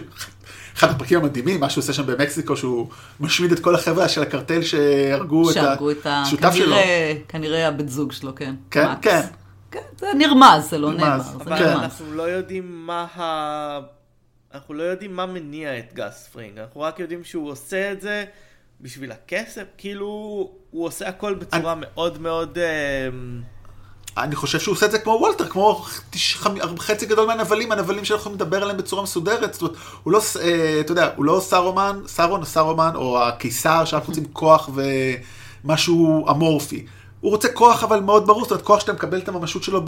[0.78, 2.88] אחד הפרקים המדהימים, מה שהוא עושה שם במקסיקו, שהוא
[3.20, 5.56] משמיד את כל החבר'ה של הקרטל שהרגו את.
[6.06, 6.66] השותף שלו.
[6.66, 8.56] כנראה- כנראה הבן זוג שלו, כן.
[8.72, 9.02] כן, מקס.
[9.04, 9.22] כן.
[9.72, 11.64] כן, זה נרמז, זה לא נאמר, זה אבל כן.
[11.64, 11.84] נרמז.
[11.84, 13.24] אנחנו לא יודעים מה ה...
[14.54, 16.58] אנחנו לא יודעים מה מניע את גס פרינג.
[16.58, 18.26] אנחנו רק יודעים שהוא עושה את זה
[18.82, 19.64] בשביל הכסף.
[19.78, 20.08] כאילו,
[20.72, 22.58] הוא עושה הכל בצורה מאוד מאוד...
[22.58, 23.42] אמ,
[24.18, 25.86] אני חושב שהוא עושה את זה כמו וולטר, כמו
[26.80, 29.54] חצי גדול מהנבלים, הנבלים שאנחנו יכולים לדבר עליהם בצורה מסודרת.
[29.54, 33.86] זאת אומרת, הוא לא, אה, אתה יודע, הוא לא סארומן, סארון או סארומן, או הקיסר
[33.86, 34.70] שאנחנו רוצים כוח
[35.64, 36.86] ומשהו אמורפי.
[37.22, 39.82] הוא רוצה כוח אבל מאוד ברור, זאת אומרת, כוח שאתה מקבל את הממשות שלו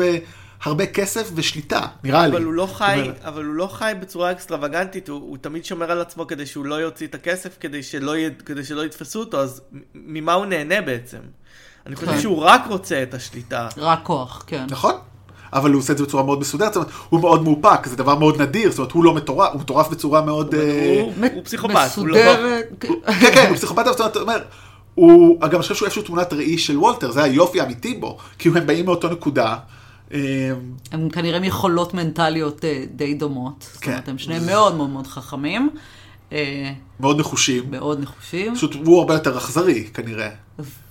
[0.65, 2.33] בהרבה כסף ושליטה, נראה לי.
[2.33, 5.91] אבל הוא לא חי, אומרת, אבל הוא לא חי בצורה אקסטרווגנטית, הוא, הוא תמיד שומר
[5.91, 9.39] על עצמו כדי שהוא לא יוציא את הכסף, כדי שלא, י, כדי שלא יתפסו אותו,
[9.39, 9.61] אז
[9.95, 11.17] ממה הוא נהנה בעצם?
[11.85, 12.21] אני חושב כן.
[12.21, 13.67] שהוא רק רוצה את השליטה.
[13.77, 14.65] רק כוח, כן.
[14.69, 14.93] נכון.
[15.53, 18.15] אבל הוא עושה את זה בצורה מאוד מסודרת, זאת אומרת, הוא מאוד מאופק, זה דבר
[18.15, 20.55] מאוד נדיר, זאת אומרת, הוא לא מטורף, הוא מטורף בצורה מאוד...
[20.55, 22.17] אה, הוא, הוא פסיכופת, הוא לא...
[22.17, 22.65] מסודרת.
[22.79, 24.41] כן, כן, הוא פסיכופת, זאת אומרת, אתה אומר,
[24.95, 28.49] הוא, גם אני חושב שהוא איזשהו תמונת ראי של וולטר, זה היופי האמיתי בו, כי
[28.49, 29.55] הם באים מאותו נקודה.
[30.13, 30.51] אה,
[30.91, 33.69] הם כנראה עם יכולות מנטליות אה, די דומות.
[33.73, 33.91] זאת כן.
[33.91, 35.69] אומרת, הם שניהם מאוד מאוד מאוד חכמים,
[36.31, 37.71] אה, מאוד נחושים.
[37.71, 38.55] מאוד נחושים.
[38.55, 40.29] פשוט הוא הרבה יותר אכזרי, כנראה.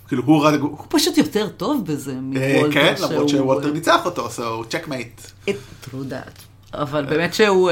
[0.09, 0.61] כאילו, הוא רק...
[0.61, 2.73] הוא פשוט יותר טוב בזה מוולטר.
[2.73, 5.51] כן, למרות שוולטר ניצח אותו, so check mate.
[5.85, 6.41] true that.
[6.75, 7.71] אבל באמת שהוא...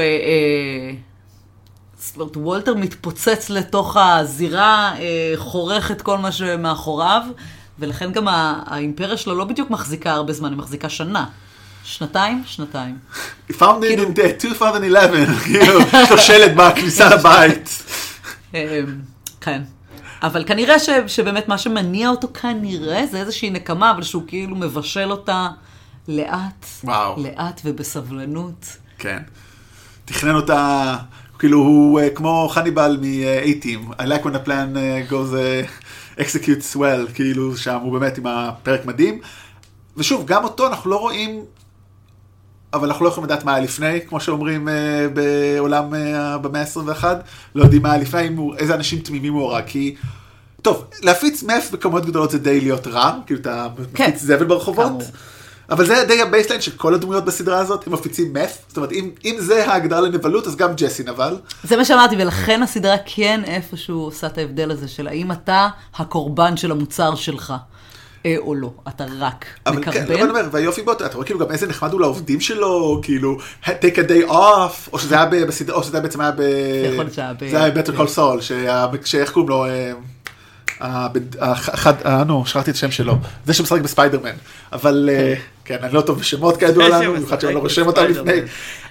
[1.97, 4.95] זאת אומרת, וולטר מתפוצץ לתוך הזירה,
[5.35, 7.21] חורך את כל מה שמאחוריו,
[7.79, 11.25] ולכן גם האימפריה שלו לא בדיוק מחזיקה הרבה זמן, היא מחזיקה שנה.
[11.83, 12.43] שנתיים?
[12.45, 12.97] שנתיים.
[13.49, 17.83] He found it כאילו- in the 2011, כאילו, יש לו שלט בכניסה לבית.
[18.55, 18.79] אה,
[19.41, 19.61] כן.
[20.23, 25.11] אבל כנראה ש, שבאמת מה שמניע אותו כנראה זה איזושהי נקמה, אבל שהוא כאילו מבשל
[25.11, 25.47] אותה
[26.07, 27.15] לאט, וואו.
[27.23, 28.77] לאט ובסבלנות.
[28.97, 29.19] כן.
[30.05, 30.95] תכנן אותה,
[31.39, 33.93] כאילו הוא אה, כמו חניבל מ-A-Team.
[33.99, 35.33] I like when a plan אה, goes
[36.17, 39.19] executes well, כאילו שם הוא באמת עם הפרק מדהים.
[39.97, 41.45] ושוב, גם אותו אנחנו לא רואים,
[42.73, 47.03] אבל אנחנו לא יכולים לדעת מה היה לפני, כמו שאומרים אה, בעולם אה, במאה ה-21,
[47.55, 49.95] לא יודעים מה היה לפני, הוא, איזה אנשים תמימים הוא הרג, כי...
[50.61, 54.85] טוב, להפיץ מף בכמויות גדולות זה די להיות רע, כאילו אתה כן, מפיץ זבל ברחובות.
[54.85, 55.01] כאמור.
[55.69, 58.91] אבל זה די ה baseline של כל הדמויות בסדרה הזאת, הם מפיצים meth, זאת אומרת,
[58.91, 61.37] אם, אם זה ההגדרה לנבלות, אז גם ג'סי נבל.
[61.63, 66.57] זה מה שאמרתי, ולכן הסדרה כן איפשהו עושה את ההבדל הזה של האם אתה הקורבן
[66.57, 67.53] של המוצר שלך,
[68.25, 68.71] אה, או לא.
[68.87, 70.29] אתה רק אבל כן, אבל אני מקרבן.
[70.29, 74.09] אומר, והיופי בו, אתה רואה כאילו גם איזה נחמד הוא לעובדים שלו, כאילו, take a
[74.09, 76.41] day off, או שזה היה ב- בסדרה, או שזה בעצם היה ב...
[76.93, 78.41] יכול להיות שהיה ב- זה היה ב-Better Call Saul,
[79.05, 79.91] שאיך קוראים לו, אה, הבד- האחד, אה,
[82.25, 84.35] נו, שכחתי את השם שלו, זה שמשחק בספיידרמן,
[84.73, 85.33] אבל אה,
[85.65, 88.05] כן, אני לא טוב בשמות כידוע לנו, במיוחד שאני לא רושם אותם.
[88.05, 88.41] לפני.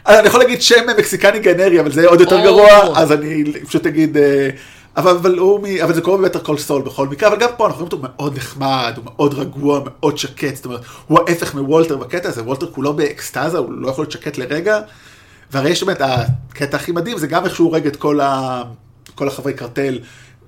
[0.07, 2.45] אני יכול להגיד שם מקסיקני גנרי, אבל זה עוד יותר.
[2.45, 4.51] גרוע, אז אני פשוט אגיד, אה,
[4.97, 7.67] אבל, אבל, הוא, אבל זה קורה ב Better Call Saul בכל מקרה, אבל גם פה
[7.67, 11.97] אנחנו רואים אותו מאוד נחמד, הוא מאוד רגוע, מאוד שקט, זאת אומרת, הוא ההפך מוולטר
[11.97, 14.81] בקטע הזה, וולטר כולו באקסטזה, הוא לא יכול להיות שקט לרגע,
[15.51, 18.63] והרי יש באמת, הקטע הכי מדהים זה גם איך שהוא הורג את כל, ה,
[19.15, 19.99] כל החברי קרטל,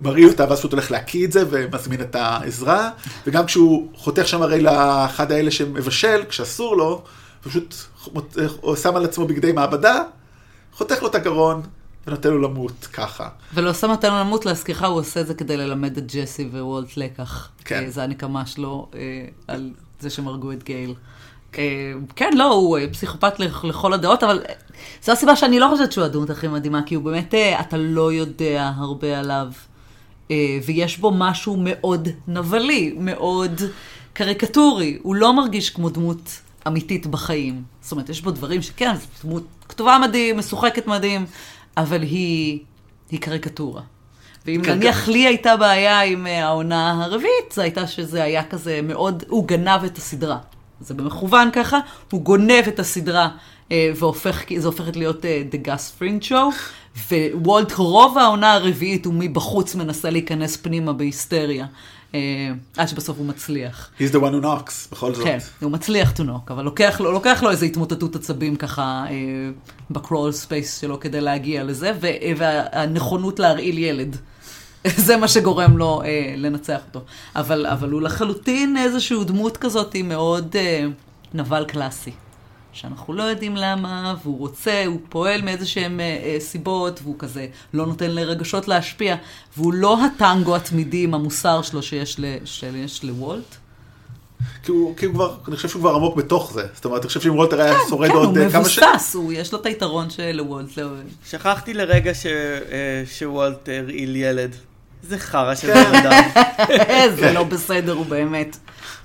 [0.00, 2.90] מרעיל אותה, ואז פשוט הולך להקיא את זה ומזמין את העזרה,
[3.26, 7.02] וגם כשהוא חותך שם הרי לאחד האלה שמבשל, כשאסור לו,
[7.42, 7.74] פשוט
[8.14, 8.36] מות-
[8.82, 10.02] שם על עצמו בגדי מעבדה,
[10.72, 11.62] חותך לו את הגרון
[12.06, 13.28] ונותן לו למות ככה.
[13.54, 17.48] ולא שם אותנו למות, להזכירך, הוא עושה את זה כדי ללמד את ג'סי ווולט לקח.
[17.64, 17.82] כן.
[17.84, 19.00] אה, זה הנקמה שלו אה,
[19.48, 19.70] על
[20.00, 20.94] זה שהם הרגו את גייל.
[21.58, 21.62] אה,
[22.16, 24.54] כן, לא, הוא אה, פסיכופת לכ- לכל הדעות, אבל אה,
[25.04, 28.12] זו הסיבה שאני לא חושבת שהוא הדמות הכי מדהימה, כי הוא באמת, אה, אתה לא
[28.12, 29.46] יודע הרבה עליו.
[30.30, 33.60] אה, ויש בו משהו מאוד נבלי, מאוד
[34.12, 34.98] קריקטורי.
[35.02, 37.62] הוא לא מרגיש כמו דמות אמיתית בחיים.
[37.80, 41.26] זאת אומרת, יש בו דברים שכן, זו דמות כתובה מדהים, משוחקת מדהים,
[41.76, 42.58] אבל היא,
[43.10, 43.82] היא קריקטורה.
[44.46, 48.80] ואם כן, נניח לי הייתה בעיה עם אה, העונה הרביעית, זה הייתה שזה היה כזה
[48.82, 50.38] מאוד, הוא גנב את הסדרה.
[50.80, 51.78] זה במכוון ככה,
[52.10, 53.28] הוא גונב את הסדרה,
[53.72, 56.54] אה, והופך, זה הופכת להיות The Gus Fring Show,
[57.34, 61.66] ווולט רוב העונה הרביעית הוא מבחוץ מנסה להיכנס פנימה בהיסטריה,
[62.14, 62.20] אה,
[62.76, 63.90] עד שבסוף הוא מצליח.
[63.98, 65.24] He's the one who knocks, בכל זאת.
[65.24, 69.14] כן, הוא מצליח to knock, אבל לוקח לו, לוקח לו איזו התמוטטות עצבים ככה אה,
[69.90, 71.92] ב crawl space שלו כדי להגיע לזה,
[72.36, 74.16] והנכונות להרעיל ילד.
[75.06, 77.00] זה מה שגורם לו אה, לנצח אותו.
[77.36, 80.86] אבל, אבל הוא לחלוטין איזושהי דמות כזאת מאוד אה,
[81.34, 82.12] נבל קלאסי.
[82.74, 87.46] שאנחנו לא יודעים למה, והוא רוצה, הוא פועל מאיזה שהם אה, אה, סיבות, והוא כזה
[87.74, 89.16] לא נותן לרגשות להשפיע,
[89.56, 93.56] והוא לא הטנגו התמידי עם המוסר שלו שיש, ל, שיש לוולט.
[94.62, 96.66] כי הוא, כי הוא כבר, אני חושב שהוא כבר עמוק בתוך זה.
[96.74, 98.88] זאת אומרת, אני חושב שאם וולטר היה שורד כן, הוא עוד אה, כמה שנים...
[98.90, 100.88] מבוסס, הוא, יש לו את היתרון שלוולט לא...
[101.26, 104.54] שכחתי לרגע ש, אה, שוולט הרעיל ילד.
[105.02, 105.84] זה חרא של כן.
[105.84, 106.22] בן אדם.
[107.20, 108.56] זה לא בסדר, הוא באמת,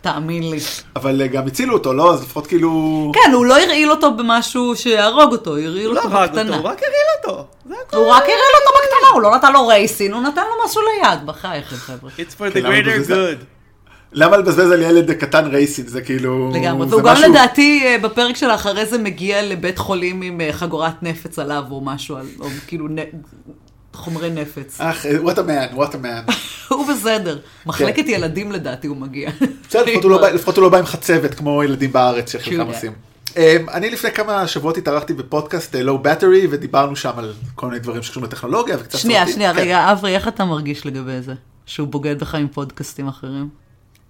[0.02, 0.58] תאמין לי.
[0.95, 2.14] אבל אה, גם הצילו אותו, לא?
[2.14, 3.12] אז לפחות כאילו...
[3.14, 6.58] כן, הוא לא הרעיל אותו במשהו שיהרוג אותו, הרעיל הוא לא אותו בקטנה.
[6.58, 7.45] הוא רק הרעיל אותו.
[7.97, 11.26] הוא רק הרעיל אותו בקטנה, הוא לא נתן לו רייסין, הוא נתן לו משהו ליד,
[11.26, 12.10] בחייכם חבר'ה.
[12.18, 13.45] It's for כן, the למה greater good.
[14.12, 15.88] למה לבזבז על ילד קטן רייסין?
[15.88, 16.52] זה כאילו...
[16.54, 21.04] לגמרי, והוא גם לדעתי אה, בפרק של אחרי זה מגיע לבית חולים עם אה, חגורת
[21.04, 22.88] נפץ עליו או משהו, או כאילו
[23.94, 24.82] חומרי נפץ.
[24.82, 26.32] אך, what a man, what a man.
[26.70, 27.40] הוא בסדר.
[27.66, 29.30] מחלקת ילדים לדעתי הוא מגיע.
[29.70, 30.04] בסדר, לפחות
[30.58, 32.94] הוא לא בא- לא עם חצבת כמו ילדים בארץ שחלקם עושים.
[33.38, 37.80] אמ, אני לפני כמה שבועות התארחתי בפודקאסט אה, לואו בטרי ודיברנו שם על כל מיני
[37.80, 39.34] דברים שקשורים לטכנולוגיה וקצת שנייה, סרטים.
[39.36, 39.60] שנייה, כן.
[39.60, 41.34] רגע, אברי, איך אתה מרגיש לגבי זה?
[41.66, 43.50] שהוא בוגד בך עם פודקאסטים אחרים?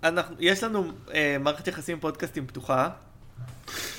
[0.04, 2.90] אנחנו, יש לנו אה, מערכת יחסים עם פודקאסטים פתוחה.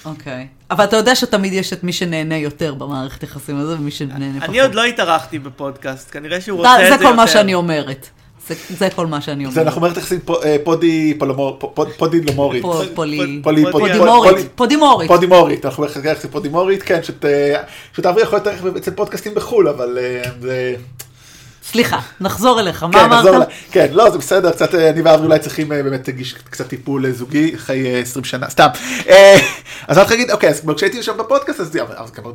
[0.05, 0.47] אוקיי.
[0.71, 4.49] אבל אתה יודע שתמיד יש את מי שנהנה יותר במערכת יחסים הזו ומי שנהנה פחות.
[4.49, 7.05] אני עוד לא התארחתי בפודקאסט, כנראה שהוא זה- רוצה את זה זה יותר.
[7.07, 8.09] כל מה שאני אומרת.
[8.49, 9.67] זה- זה כל מה שאני זה אומרת.
[9.67, 12.63] אנחנו מערכת יחסים אה, פודי פולומור- פו- פו- פודי לומורית.
[12.63, 13.17] פו- פולי...
[13.19, 14.33] פולי- פולי- פודימורית.
[14.33, 15.09] פולי- פודימורית.
[15.09, 17.63] פודימורית, אנחנו מערכת יחסים פודימורית, כן, שאת אה,
[17.99, 20.75] יכול להתארח אצל פודקאסטים בחו"ל, אבל אה, זה...
[21.71, 23.49] סליחה, נחזור אליך, מה כן, אמרת?
[23.71, 27.07] כן, לא, זה בסדר, קצת אה, אני ואברי אולי צריכים אה, באמת להגיש קצת טיפול
[27.07, 28.67] אה, זוגי אחרי אה, 20 שנה, סתם.
[29.89, 31.71] אז אני להגיד, אוקיי, אז כשהייתי שם בפודקאסט, אז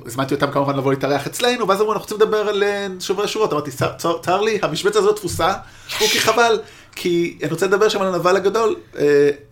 [0.05, 2.63] הזמנתי אותם כמובן לבוא להתארח אצלנו, ואז אמרו, אנחנו רוצים לדבר על
[2.99, 5.53] שוברי שורות, אמרתי, "צר- לי, המשבצת הזאת תפוסה,
[5.97, 6.59] חוקי חבל,
[6.95, 8.75] כי אני רוצה לדבר שם על הנבל הגדול,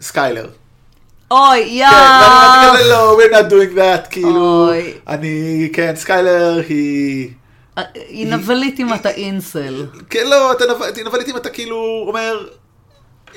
[0.02, 0.48] סקיילר.
[1.32, 1.86] אוי, כן, יא!
[1.88, 4.70] ואני אמרתי כזה, לא, we're not doing that, כאילו.
[5.08, 7.30] אני, כן, סקיילר היא...
[7.96, 9.86] היא נבלית אם אתה אינסל.
[10.10, 10.64] כן, לא, אתה
[11.06, 12.48] נבלית אם אתה כאילו אומר,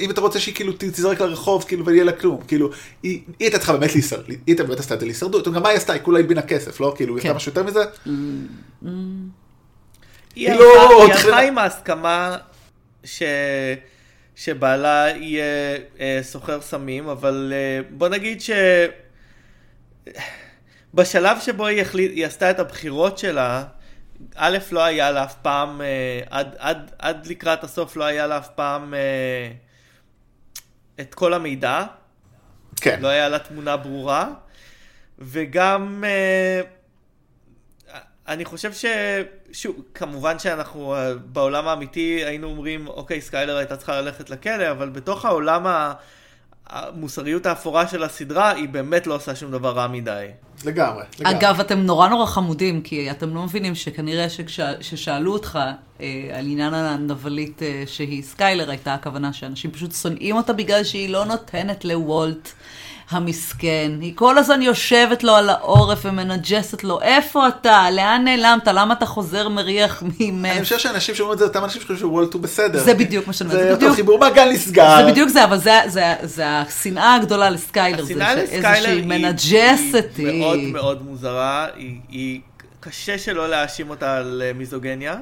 [0.01, 2.70] אם אתה רוצה שהיא כאילו תזרק לרחוב, כאילו, ויהיה לה כלום, כאילו,
[3.03, 5.68] היא היא הייתה צריכה באמת להישרד, היא הייתה באמת עשתה את זה להישרדות, גם מה
[5.68, 5.93] היא עשתה?
[5.93, 6.95] היא כולה הלבינה כסף, לא?
[6.97, 7.37] כאילו, היא עשתה כן.
[7.37, 7.84] משהו יותר מזה?
[10.34, 12.37] היא היא לא הלכה- היא הלכה עם ההסכמה
[13.05, 13.22] ש...
[14.37, 15.45] שבעלה יהיה
[16.01, 18.51] אה, סוחר סמים, אבל אה, בוא נגיד ש...
[20.95, 23.64] בשלב שבו היא, החליט, היא עשתה את הבחירות שלה,
[24.35, 28.39] א', לא היה לה אף פעם, אה, עד, עד, עד לקראת הסוף לא היה לה
[28.39, 29.51] אף פעם אה,
[31.01, 31.85] את כל המידע,
[32.81, 33.01] כן.
[33.01, 34.29] לא היה לה תמונה ברורה,
[35.19, 36.61] וגם אה,
[38.29, 38.85] אני חושב ש...
[39.53, 45.25] שוב, כמובן שאנחנו בעולם האמיתי היינו אומרים, אוקיי, סקיילר הייתה צריכה ללכת לכלא, אבל בתוך
[45.25, 45.93] העולם ה-
[46.67, 50.31] המוסריות האפורה של הסדרה, היא באמת לא עושה שום דבר רע מדי.
[50.65, 51.05] לגמרי.
[51.19, 51.39] לגמרי.
[51.39, 55.59] אגב, אתם נורא נורא חמודים, כי אתם לא מבינים שכנראה שכששאלו אותך
[56.01, 61.09] אה, על עניין הנבלית אה, שהיא סקיילר, הייתה הכוונה שאנשים פשוט שונאים אותה בגלל שהיא
[61.09, 62.53] לא נותנת לוולט
[63.11, 63.93] המסכן.
[64.01, 67.87] היא כל הזמן יושבת לו על העורף ומנג'סת לו, איפה אתה?
[67.93, 68.69] לאן נעלמת?
[68.69, 70.53] למה אתה חוזר מריח ממך?
[70.53, 72.79] אני חושב שאנשים שאומרים את זה, אותם אנשים שחושבים שוולט הוא בסדר.
[72.79, 74.97] זה בדיוק מה שאני אומרת, זה אותו בדיוק- חיבור מעגל נסגר.
[74.97, 80.41] זה בדיוק זה, אבל זה, זה, זה השנאה הגדולה לסקיילר, השנאה לסקיילר היא, מנג'סת היא
[80.41, 82.41] מאוד מאוד מוזרה, היא, היא
[82.81, 85.15] קשה שלא להאשים אותה על אה, מיזוגניה.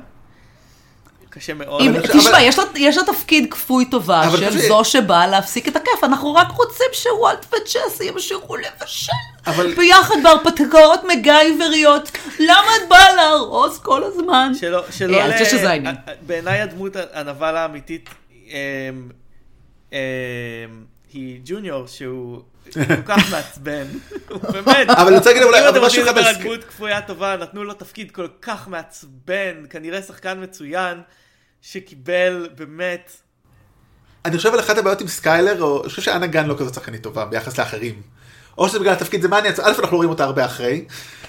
[1.34, 1.80] קשה מאוד.
[1.82, 5.26] אם, חושב- תשמע, אבל- יש לה, יש לה תפקיד כפוי טובה של תקשיבי- זו שבאה
[5.26, 6.04] להפסיק את הכיף.
[6.04, 9.12] אנחנו רק רוצים שוולט וג'סי ימשיכו לבשל
[9.46, 12.10] אבל- ביחד בהרפתקאות מקגייבריות.
[12.40, 14.52] למה את באה להרוס כל הזמן?
[14.60, 15.94] שלא, שלא אה, אני חושבת שזה העניין.
[16.26, 18.08] בעיניי הדמות הנבל האמיתית
[18.46, 19.08] אמ,
[19.92, 19.98] אמ,
[21.12, 22.40] היא ג'וניור שהוא
[22.72, 23.84] כל כך מעצבן,
[24.30, 24.90] הוא באמת.
[24.90, 27.00] אבל אני רוצה להגיד אולי- אם אבל אתם משהו רוצים אחד לדבר על דמות כפויה
[27.02, 31.00] טובה, נתנו לו תפקיד כל כך מעצבן, כנראה שחקן מצוין,
[31.64, 33.12] שקיבל באמת,
[34.24, 37.02] אני חושב על אחת הבעיות עם סקיילר, או אני חושב שאנה גן לא כזאת שחקנית
[37.02, 38.02] טובה ביחס לאחרים.
[38.58, 40.84] או שזה בגלל התפקיד, זה מעניין, א' אנחנו לא רואים אותה הרבה אחרי.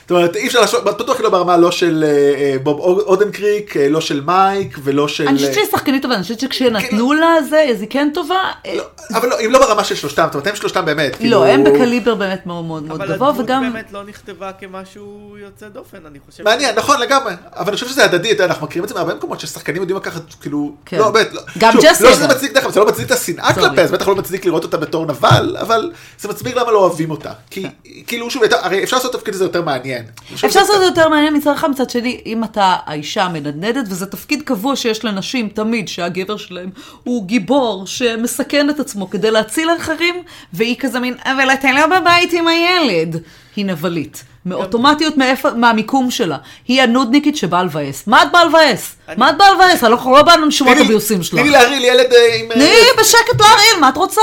[0.06, 3.78] זאת אומרת, אי אפשר לעשות, בטוח היא לא ברמה לא של אה, אה, בוב אודנקריק,
[3.78, 5.28] אה, לא של מייק, ולא של...
[5.28, 8.52] אני חושבת שהיא שחקנית טובה, אני חושבת שכשנתנו לה זה, אז היא כן טובה.
[8.76, 11.40] לא, אבל לא, אם לא ברמה של שלושתם, זאת אומרת, הם שלושתם באמת, כאילו...
[11.40, 13.74] לא, הם בקליבר באמת מאוד מאוד מאוד אבל גבוה, הדמות וגם...
[13.74, 16.44] באמת לא נכתבה כמשהו יוצא דופן, אני חושב.
[16.44, 19.82] מעניין, נכון לגמרי, אבל אני חושב שזה הדדי, אנחנו מכירים את זה מהרבה מקומות ששחקנים
[19.82, 20.98] יודעים לקחת, כאילו, כן.
[20.98, 22.28] לא, באמת, לא, גם ג'סי, לא שזה.
[22.28, 23.54] מצדיק, דרך אגב, זה לא מצדיק את השנאה.
[23.54, 27.12] כלפיה, זה בטח לא מצדיק לראות אותה בתור נבל, אבל זה מצדיק למה לא אוהבים
[27.16, 27.66] אותה, כי
[28.08, 30.04] כאילו, שוב, הרי אפשר לעשות את התפקיד הזה יותר מעניין.
[30.34, 34.06] אפשר לעשות את זה יותר מעניין מצד אחד, מצד שני, אם אתה האישה המנדנדת, וזה
[34.06, 36.70] תפקיד קבוע שיש לנשים תמיד, שהגבר שלהם
[37.04, 40.16] הוא גיבור שמסכן את עצמו כדי להציל אחרים,
[40.54, 43.22] והיא כזה מין, אבל אתה לא בבית עם הילד.
[43.56, 44.24] היא נבלית.
[44.46, 46.38] מאוטומטיות מאיפה, מהמיקום שלה.
[46.68, 48.08] היא הנודניקית שבאה לבאס.
[48.08, 48.96] מה את באה לבאס?
[49.18, 49.84] מה את באה לבאס?
[49.84, 51.34] אני לא- באנו לשמוע את תני לי- הביוסים שלך.
[51.40, 52.52] תני לי להרעיל ילד אה, עם...
[52.52, 54.22] אה, תני בשקט להרעיל, מה את רוצה?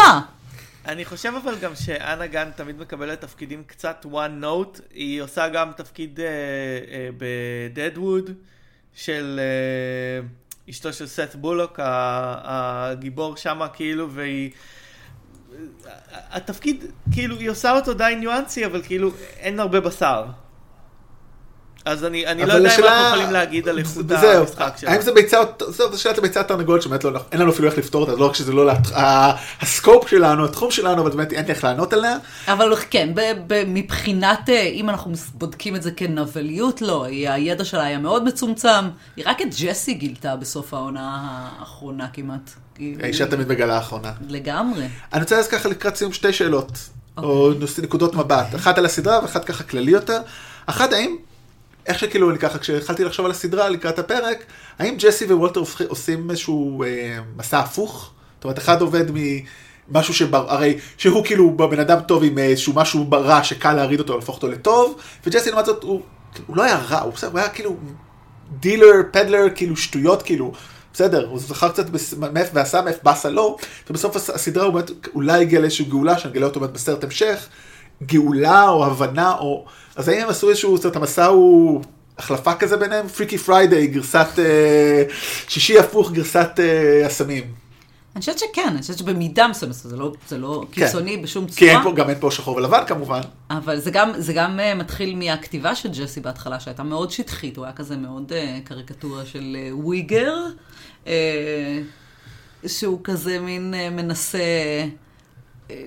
[0.87, 5.73] אני חושב אבל גם שאנה גן תמיד מקבלת תפקידים קצת one note, היא עושה גם
[5.77, 8.31] תפקיד אה, אה, בדדווד
[8.95, 10.27] של אה,
[10.71, 14.51] אשתו של סט בולוק, הגיבור שמה כאילו, והיא...
[16.13, 20.25] התפקיד, כאילו, היא עושה אותו די ניואנסי, אבל כאילו, אין הרבה בשר.
[21.85, 24.93] אז אני, אני לא יודע אם השאלה- אנחנו יכולים להגיד על איכות זהו, המשחק שלנו.
[24.93, 28.17] האם זה ביצה, זו שאלת הביצה התרנגולת שבאמת לא, אין לנו אפילו איך לפתור אותה,
[28.21, 28.73] לא רק שזה לא,
[29.61, 32.17] הסקופ שלנו, התחום שלנו, אבל באמת אין לי איך לענות עליה.
[32.49, 37.65] אבל כן, ב- ב- מבחינת, אה, אם אנחנו בודקים את זה כנבליות, לא, היא- הידע
[37.65, 38.85] שלה היה מאוד מצומצם.
[39.17, 41.19] היא רק את ג'סי גילתה בסוף העונה
[41.61, 42.51] האחרונה כמעט.
[43.03, 44.13] האישה תמיד בגלה האחרונה.
[44.29, 44.85] לגמרי.
[45.13, 46.71] אני רוצה אז ככה לקראת סיום שתי שאלות,
[47.19, 50.19] או נוס- נקודות מבט, אחת על הסדרה ואחת ככה כללי יותר.
[50.67, 51.17] אחת, האם,
[51.87, 54.45] איך שכאילו אני ככה, כשהתחלתי לחשוב על הסדרה לקראת הפרק,
[54.79, 58.11] האם ג'סי ווולטר עושים איזשהו אה, מסע הפוך?
[58.37, 59.05] זאת אומרת, אחד עובד
[59.89, 64.17] ממשהו שבר, הרי שהוא כאילו בן אדם טוב עם איזשהו משהו רע שקל להריד אותו,
[64.17, 66.03] להפוך אותו לטוב, וג'סי לעומת זאת, הוא,
[66.47, 67.77] הוא לא היה רע, הוא, בסדר, הוא היה כאילו
[68.61, 70.53] דילר, פדלר, כאילו שטויות, כאילו,
[70.95, 71.87] בסדר, הוא זכר קצת
[72.19, 73.57] במף ועשה מף באסה לא,
[73.91, 77.49] ובסוף הס- הסדרה הוא באמת אולי הגיע לאיזושהי גאולה, שנגלה אותו בסרט המשך,
[78.07, 79.65] גאולה או הבנה, או...
[79.97, 81.83] אז האם הם עשו איזשהו, זאת אומרת, המסע הוא
[82.19, 83.09] החלפה כזה ביניהם?
[83.09, 84.39] Freaky Friday, גרסת...
[84.39, 85.05] אה,
[85.49, 87.45] שישי הפוך, גרסת אה, הסמים.
[88.17, 90.87] אני חושבת שכן, אני חושבת שבמידה מסוימת, זה לא, זה לא כן.
[90.87, 93.21] קיצוני בשום כי אין צורה, פה, גם אין פה שחור ולבן כמובן.
[93.51, 97.65] אבל זה גם, זה גם אה, מתחיל מהכתיבה של ג'סי בהתחלה, שהייתה מאוד שטחית, הוא
[97.65, 100.35] היה כזה מאוד אה, קריקטורה של אה, wigger,
[101.05, 101.09] אה,
[102.67, 104.91] שהוא כזה מין אה, מנסה אה,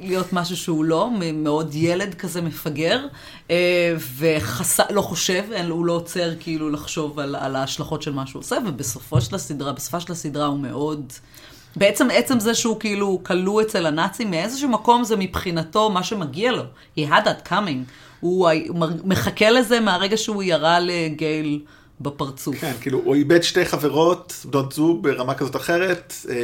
[0.02, 3.00] להיות משהו שהוא לא, מאוד ילד כזה מפגר,
[3.48, 3.52] uh,
[4.16, 9.22] ולא חושב, הוא לא עוצר כאילו לחשוב על, על ההשלכות של מה שהוא עושה, ובסופו
[9.22, 11.14] של הסדרה, בסופה של הסדרה הוא מאוד...
[11.76, 16.64] בעצם עצם זה שהוא כאילו כלוא אצל הנאצים, מאיזשהו מקום זה מבחינתו מה שמגיע לו.
[16.98, 17.92] He had that coming.
[18.20, 18.50] הוא
[19.04, 21.62] מחכה לזה מהרגע שהוא ירה לגייל
[22.02, 22.56] בפרצוף.
[22.62, 26.36] כן, כאילו, הוא איבד שתי חברות, בנות זוג, ברמה כזאת אחרת, אה,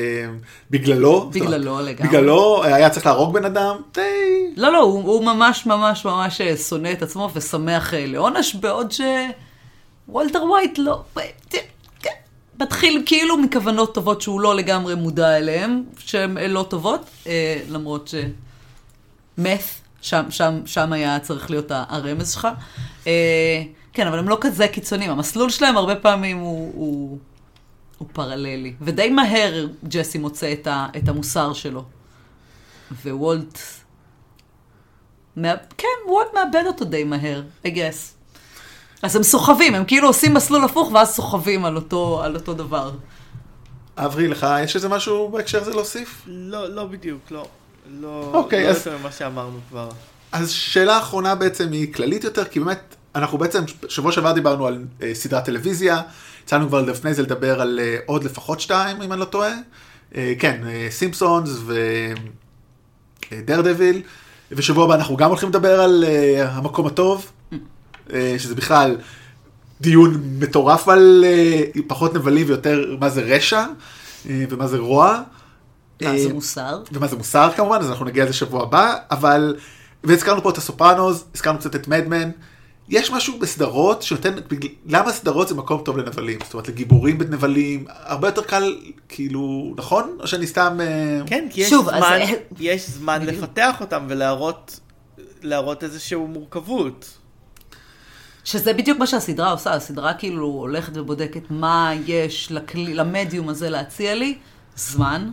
[0.70, 1.30] בגללו.
[1.30, 2.10] בגללו אומרת, לגמרי.
[2.10, 4.02] בגללו, היה צריך להרוג בן אדם, די...
[4.58, 8.92] לא, לא, הוא, הוא ממש ממש ממש אה, שונא את עצמו ושמח אה, לעונש, בעוד
[8.92, 11.02] שוולטר ווייט לא...
[12.00, 12.10] כן,
[12.60, 18.08] מתחיל כאילו מכוונות טובות שהוא לא לגמרי מודע אליהן, שהן אה, לא טובות, אה, למרות
[18.08, 18.16] ש...
[19.38, 19.64] מת,
[20.02, 22.48] שם, שם, שם היה צריך להיות הרמז שלך.
[23.08, 23.64] אה,
[23.94, 25.12] כן, אבל הם לא כזה קיצוניים.
[25.12, 27.18] המסלול שלהם הרבה פעמים הוא, הוא,
[27.98, 28.74] הוא פרללי.
[28.82, 31.84] ודי מהר ג'סי מוצא את, ה, את המוסר שלו.
[33.06, 33.60] ווולט...
[35.36, 35.54] מה...
[35.78, 37.98] כן, וולט מאבד אותו די מהר, I guess.
[39.02, 42.92] אז הם סוחבים, הם כאילו עושים מסלול הפוך ואז סוחבים על אותו, על אותו דבר.
[43.98, 46.22] אברי, לך יש איזה משהו בהקשר הזה להוסיף?
[46.28, 47.48] לא, לא בדיוק, לא.
[47.90, 49.90] לא, אוקיי, לא אז- יותר ממה שאמרנו כבר.
[50.32, 54.86] אז שאלה אחרונה בעצם היא כללית יותר, כי באמת, אנחנו בעצם, שבוע שעבר דיברנו על
[55.02, 56.02] אה, סדרת טלוויזיה,
[56.44, 59.54] יצאנו כבר לפני זה לדבר על אה, עוד לפחות שתיים, אם אני לא טועה.
[60.16, 61.50] אה, כן, אה, סימפסונס
[63.32, 64.02] ודר דביל,
[64.52, 67.32] ושבוע הבא אנחנו גם הולכים לדבר על אה, המקום הטוב,
[68.14, 68.98] אה, שזה בכלל
[69.82, 73.66] דיון מטורף על אה, פחות נבלים ויותר מה זה רשע
[74.30, 75.22] אה, ומה זה רוע.
[76.02, 76.84] מה זה אה, מוסר?
[76.92, 79.56] ומה זה מוסר כמובן, אז אנחנו נגיע לזה שבוע הבא, אבל,
[80.04, 82.30] והזכרנו פה את הסופרנוס, הזכרנו קצת את מדמן,
[82.92, 84.36] יש משהו בסדרות שנותן,
[84.88, 86.40] למה סדרות זה מקום טוב לנבלים?
[86.44, 88.76] זאת אומרת, לגיבורים בנבלים, הרבה יותר קל,
[89.10, 90.18] כאילו, נכון?
[90.20, 90.78] או שאני סתם...
[90.82, 93.22] אה, כן, כי יש שוב, אז זמן, זה- יש זמן.
[93.26, 94.80] לפתח אותם ולהראות
[95.42, 97.18] להראות איזושהי מורכבות.
[98.44, 104.16] שזה בדיוק מה שהסדרה עושה, הסדרה כאילו הולכת ובודקת מה יש לכלי, למדיום הזה להציע
[104.16, 104.38] לי,
[104.76, 105.30] זמן,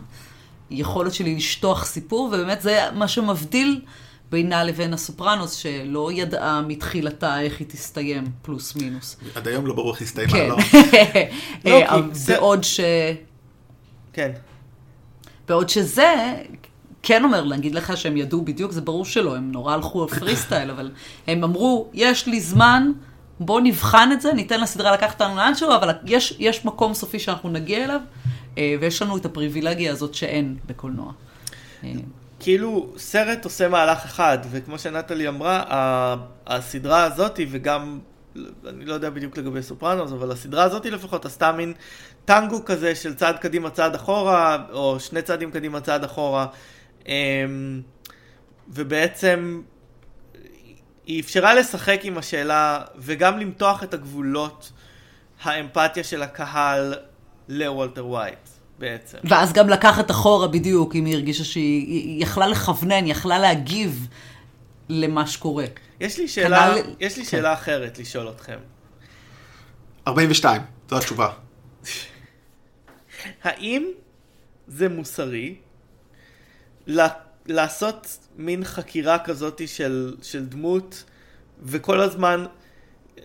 [0.71, 3.81] יכולת שלי לשטוח סיפור, ובאמת זה מה שמבדיל
[4.31, 9.17] בינה לבין הסופרנוס, שלא ידעה מתחילתה איך היא תסתיים, פלוס מינוס.
[9.35, 10.49] עד היום לא ברור איך הסתיימה, כן.
[10.49, 10.57] לא?
[11.65, 12.79] לא, אה, בעוד ש...
[14.13, 14.31] כן.
[15.47, 16.35] בעוד שזה,
[17.03, 20.35] כן אומר להגיד לך שהם ידעו בדיוק, זה ברור שלא, הם נורא הלכו על פרי
[20.35, 20.91] סטייל, אבל
[21.27, 22.91] הם אמרו, יש לי זמן,
[23.39, 27.49] בוא נבחן את זה, ניתן לסדרה לקחת אותנו לאנשהו, אבל יש, יש מקום סופי שאנחנו
[27.49, 28.01] נגיע אליו,
[28.57, 31.11] אה, ויש לנו את הפריבילגיה הזאת שאין בקולנוע.
[32.39, 35.63] כאילו סרט עושה מהלך אחד, וכמו שנטלי אמרה,
[36.47, 37.99] הסדרה הזאתי, וגם,
[38.67, 41.73] אני לא יודע בדיוק לגבי סופרנוס, אבל הסדרה הזאתי לפחות עשתה מין
[42.25, 46.45] טנגו כזה של צעד קדימה צעד אחורה, או שני צעדים קדימה צעד אחורה,
[47.07, 47.81] אמ,
[48.67, 49.61] ובעצם
[51.05, 54.71] היא אפשרה לשחק עם השאלה, וגם למתוח את הגבולות
[55.43, 56.93] האמפתיה של הקהל
[57.47, 58.48] לוולטר ווייט,
[58.79, 59.17] בעצם.
[59.23, 64.07] ואז גם לקחת אחורה בדיוק, אם היא הרגישה שהיא היא יכלה לכוונן, יכלה להגיב
[64.89, 65.65] למה שקורה.
[65.99, 67.29] יש לי שאלה, כנ"ל- יש לי כן.
[67.29, 68.57] שאלה אחרת לשאול אתכם.
[70.07, 71.29] 42, זו התשובה.
[73.43, 73.87] האם
[74.67, 75.55] זה מוסרי
[77.47, 81.03] לעשות מין חקירה כזאת של, של דמות
[81.63, 82.45] וכל הזמן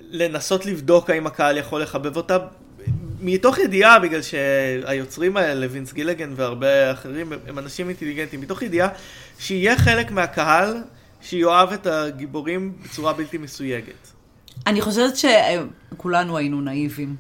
[0.01, 2.39] לנסות לבדוק האם הקהל יכול לחבב אותה,
[3.25, 8.89] מתוך ידיעה, בגלל שהיוצרים האלה, וינס גילגן והרבה אחרים, הם אנשים אינטליגנטים, מתוך ידיעה
[9.39, 10.83] שיהיה חלק מהקהל
[11.23, 14.13] שיאהב את הגיבורים בצורה בלתי מסויגת.
[14.67, 17.17] אני חושבת שכולנו היינו נאיבים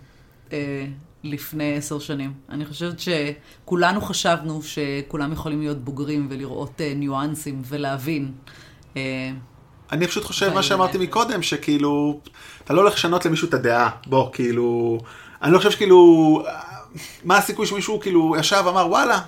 [0.52, 0.86] אה,
[1.24, 2.32] לפני עשר שנים.
[2.48, 8.32] אני חושבת שכולנו חשבנו שכולם יכולים להיות בוגרים ולראות אה, ניואנסים ולהבין.
[8.96, 9.30] אה,
[9.92, 12.20] אני פשוט חושב מה שאמרתי מקודם, שכאילו,
[12.64, 13.90] אתה לא הולך לשנות למישהו את הדעה.
[14.06, 14.98] בוא, כאילו,
[15.44, 16.42] אני לא חושב שכאילו,
[17.24, 19.18] מה הסיכוי שמישהו כאילו ישב ואמר, וואלה.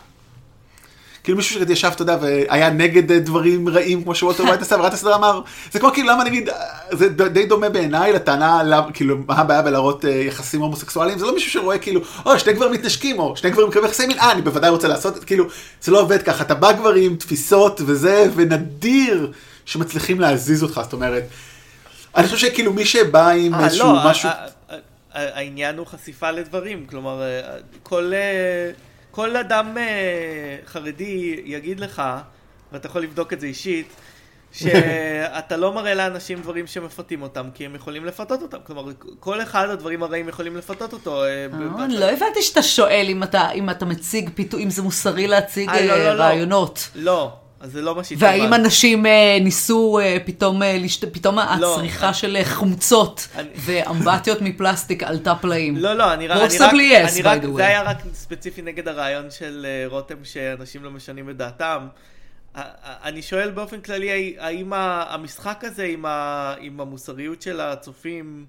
[1.24, 5.16] כאילו מישהו שישב, אתה יודע, והיה נגד דברים רעים, כמו שוולטר ווייט עשה, ורט הסדרה
[5.16, 5.40] אמר,
[5.72, 6.48] זה כמו כאילו, למה נגיד,
[6.90, 11.78] זה די דומה בעיניי לטענה, כאילו, מה הבעיה בלהראות יחסים הומוסקסואליים, זה לא מישהו שרואה
[11.78, 14.88] כאילו, או, שני גברים מתנשקים, או שני גברים מקבלים יחסי מין, אה, אני בוודאי רוצה
[14.88, 15.44] לעשות, כאילו,
[15.82, 19.32] זה לא עובד ככה, אתה בא כבר עם תפיסות וזה, ונדיר
[19.64, 21.22] שמצליחים להזיז אותך, זאת אומרת,
[22.16, 24.30] אני חושב שכאילו מי שבא עם איזשהו משהו...
[25.16, 27.22] העניין הוא חשיפה לדברים, כלומר,
[27.82, 28.12] כל,
[29.10, 29.76] כל אדם
[30.66, 32.02] חרדי יגיד לך,
[32.72, 33.86] ואתה יכול לבדוק את זה אישית,
[34.58, 38.58] שאתה לא מראה לאנשים דברים שמפתים אותם, כי הם יכולים לפתות אותם.
[38.66, 41.22] כלומר, כל אחד הדברים הרעים יכולים לפתות אותו.
[41.88, 43.06] לא הבנתי שאתה שואל
[43.54, 46.90] אם אתה מציג, אם זה מוסרי להציג רעיונות.
[46.94, 47.32] לא.
[47.66, 48.40] אז זה לא מה שהתכוונת.
[48.40, 51.14] והאם אנשים אה, ניסו אה, פתאום, אה, לשת...
[51.14, 52.14] פתאום לא, הצריכה אני...
[52.14, 53.48] של חומצות אני...
[53.56, 55.76] ואמבטיות מפלסטיק עלתה פלאים.
[55.76, 59.66] לא, לא, אני, אני רק, yes, אני רק, זה היה רק ספציפי נגד הרעיון של
[59.86, 61.86] רותם שאנשים לא משנים את דעתם.
[63.04, 68.46] אני שואל באופן כללי, האם המשחק הזה עם, ה, עם המוסריות של הצופים...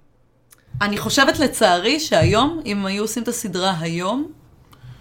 [0.82, 4.32] אני חושבת לצערי שהיום, אם היו עושים את הסדרה היום,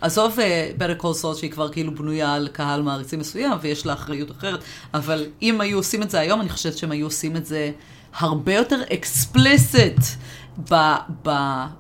[0.01, 3.93] עזוב uh, Better Call Saul שהיא כבר כאילו בנויה על קהל מעריצים מסוים ויש לה
[3.93, 4.61] אחריות אחרת,
[4.95, 7.71] אבל אם היו עושים את זה היום, אני חושבת שהם היו עושים את זה
[8.19, 9.77] הרבה יותר אקספליסט.
[10.71, 10.95] ב...
[11.23, 11.31] ב...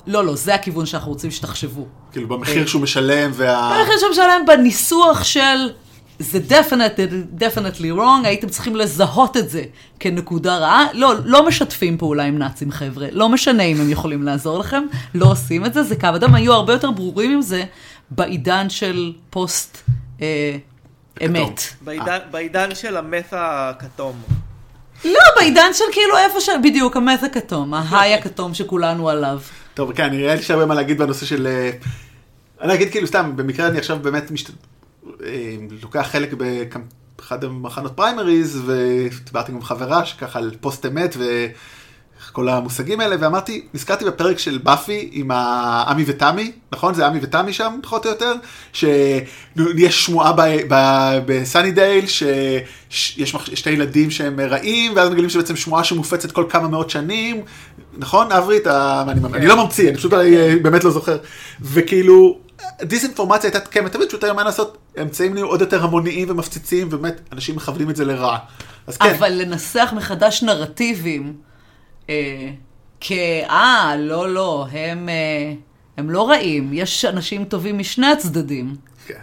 [0.07, 1.87] לא, לא, זה הכיוון שאנחנו רוצים שתחשבו.
[2.13, 3.79] כאילו במחיר שהוא משלם וה...
[3.79, 5.71] במחיר שהוא משלם בניסוח של...
[6.19, 9.63] זה definitely, definitely wrong, הייתם צריכים לזהות את זה
[10.01, 10.87] כנקודה רעה.
[10.93, 13.07] לא, לא משתפים פעולה עם נאצים, חבר'ה.
[13.13, 14.83] לא משנה אם הם יכולים לעזור לכם,
[15.15, 16.35] לא עושים את זה, זה קו אדם.
[16.35, 17.65] היו הרבה יותר ברורים עם זה
[18.11, 19.83] בעידן של פוסט
[20.23, 20.57] אה,
[21.25, 21.61] אמת.
[21.81, 24.23] בעידן, בעידן של המת הכתום.
[25.05, 26.49] לא, בעידן של כאילו איפה ש...
[26.63, 29.41] בדיוק, המת הכתום, ההיי הכתום שכולנו עליו.
[29.75, 31.47] טוב, כן, נראה לי שהרבה מה להגיד בנושא של...
[31.47, 31.71] אה,
[32.61, 34.51] אני אגיד כאילו סתם, במקרה אני עכשיו באמת משת...
[35.25, 36.35] אה, לוקח חלק
[37.19, 41.47] באחד המחנות פריימריז, ודיברתי עם חברה שככה על פוסט אמת, ו...
[42.37, 45.31] כל המושגים האלה, ואמרתי, נזכרתי בפרק של באפי עם
[45.87, 46.95] עמי ותמי, נכון?
[46.95, 48.33] זה עמי ותמי שם, פחות או יותר,
[48.73, 50.33] שיש שמועה
[51.27, 52.07] בסאני דייל,
[52.91, 57.43] שיש שתי ילדים שהם רעים, ואז מגלים שבעצם שמועה שמופצת כל כמה מאות שנים,
[57.99, 58.59] נכון, אברי?
[58.67, 60.13] אני, אני לא ממציא, אני פשוט
[60.63, 61.17] באמת לא זוכר.
[61.61, 62.39] וכאילו,
[62.83, 67.21] דיסאינפורמציה הייתה קיימת תמיד, פשוט היום מה לעשות, אמצעים נהיו עוד יותר המוניים ומפציצים, ובאמת,
[67.33, 68.39] אנשים מכוונים את זה לרע.
[68.87, 69.15] אז כן.
[69.19, 71.47] אבל לנסח מחדש נרטיבים.
[72.11, 72.51] אה,
[73.01, 75.53] כאה, לא, לא, הם, אה,
[75.97, 78.75] הם לא רעים, יש אנשים טובים משני הצדדים.
[79.07, 79.21] כן.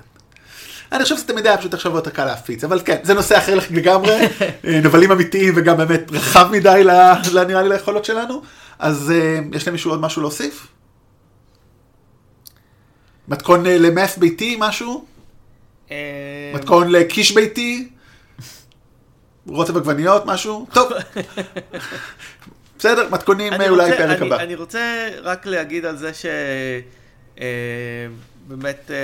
[0.92, 3.60] אני חושב שזה תמיד היה פשוט עכשיו יותר קל להפיץ, אבל כן, זה נושא אחר
[3.72, 4.12] לגמרי,
[4.68, 6.84] אה, נבלים אמיתיים וגם באמת רחב מדי,
[7.48, 8.42] נראה לי, ליכולות שלנו.
[8.80, 9.14] אז
[9.54, 10.68] יש למישהו עוד משהו להוסיף?
[13.28, 15.06] מתכון למף ביתי, משהו?
[16.54, 17.90] מתכון לקיש ביתי?
[19.48, 20.68] רוטב עגבניות, משהו?
[20.74, 20.92] טוב.
[22.84, 24.44] בסדר, מתכונים אולי רוצה, פרק אני, הבא.
[24.44, 26.12] אני רוצה רק להגיד על זה
[28.50, 28.96] שבאמת אה,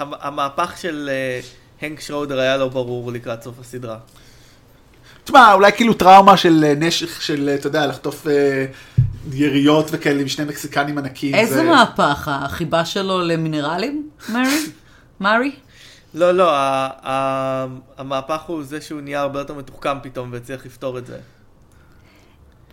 [0.00, 1.40] אה, המהפך של אה,
[1.82, 3.98] הנק שרודר היה לא ברור לקראת סוף הסדרה.
[5.24, 8.66] תשמע, אולי כאילו טראומה של אה, נשך, של, אתה יודע, לחטוף אה,
[9.32, 11.34] יריות וכאלה עם שני מקסיקנים ענקים.
[11.34, 11.62] איזה זה...
[11.62, 12.28] מהפך?
[12.32, 14.66] החיבה שלו למינרלים, מרי?
[15.20, 15.52] מרי?
[16.14, 16.52] לא, לא,
[17.96, 21.18] המהפך הוא זה שהוא נהיה הרבה יותר מתוחכם פתאום והצליח לפתור את זה.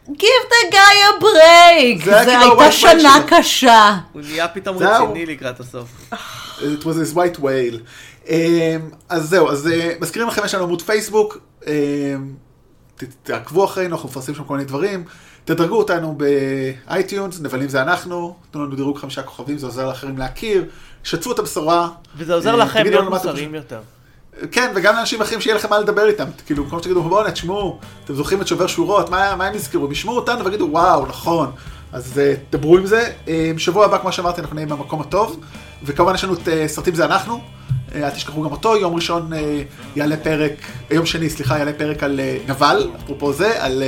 [0.08, 2.06] Give the guy a break!
[2.06, 3.98] זה כאילו הייתה שנה קשה.
[4.14, 6.12] הוא נהיה פתאום רציני לקראת הסוף.
[6.60, 7.80] It was his white whale.
[8.26, 8.30] אמ,
[9.10, 11.68] אז זהו, אז אה, מזכירים לכם, יש לנו עמוד פייסבוק, אמ,
[13.24, 15.04] תעקבו אחרינו, אנחנו מפרסמים שם כל מיני דברים.
[15.46, 20.18] תדרגו אותנו ב iTunes, נבלים זה אנחנו, תנו לנו דירוג חמישה כוכבים, זה עוזר לאחרים
[20.18, 20.66] להכיר,
[21.04, 21.90] שתפו את הבשורה.
[22.18, 23.80] וזה עוזר אה, לכם להיות מוסריים יותר.
[24.52, 26.26] כן, וגם לאנשים אחרים שיהיה לכם מה לדבר איתם.
[26.46, 29.86] כאילו, כמו שתגידו, בואו תשמעו, אתם זוכרים את שובר שורות, מה, מה הם יזכרו?
[29.86, 31.52] הם ישמעו אותנו ויגידו, וואו, נכון.
[31.92, 33.12] אז אה, דברו עם זה.
[33.26, 35.40] אה, שבוע הבא, כמו שאמרתי, אנחנו נהיה במקום הטוב.
[35.84, 37.42] וכמובן יש לנו את אה, סרטים זה אנחנו.
[37.96, 39.30] אל תשכחו גם אותו, יום ראשון
[39.96, 40.52] יעלה פרק,
[40.92, 43.84] יום שני, סליחה, יעלה פרק על נבל, אפרופו זה, על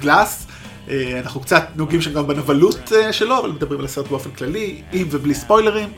[0.00, 0.46] גלאס.
[0.88, 4.82] אה, אנחנו קצת נוגעים שם גם בנבלות אה, שלו, אבל מדברים על הסרט באופן כללי,
[4.92, 5.88] עם ובלי ספוילרים.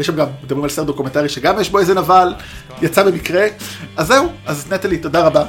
[0.00, 2.34] יש שם גם, מדברים על סרט דוקומנטרי שגם יש בו איזה נבל,
[2.82, 3.46] יצא במקרה.
[3.96, 5.44] אז זהו, אז נטלי, תודה רבה.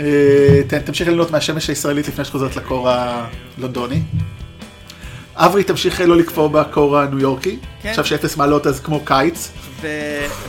[0.00, 4.02] אה, תמשיך ליהנות מהשמש הישראלית לפני שחוזרת לקור הלונדוני.
[5.34, 7.58] אברי תמשיך לא לקפוא בקור הניו יורקי.
[7.82, 7.88] כן.
[7.88, 9.52] עכשיו שאפס מעלות אז כמו קיץ.
[9.80, 9.86] ו...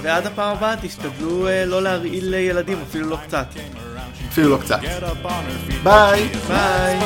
[0.02, 3.46] ועד הפעם הבאה תשתדלו אה, לא להרעיל ילדים, אפילו לא קצת.
[4.30, 4.80] אפילו לא קצת.
[5.84, 6.30] ביי.
[6.48, 7.00] ביי.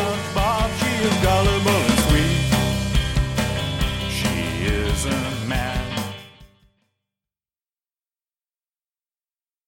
[4.68, 5.87] isn't mad.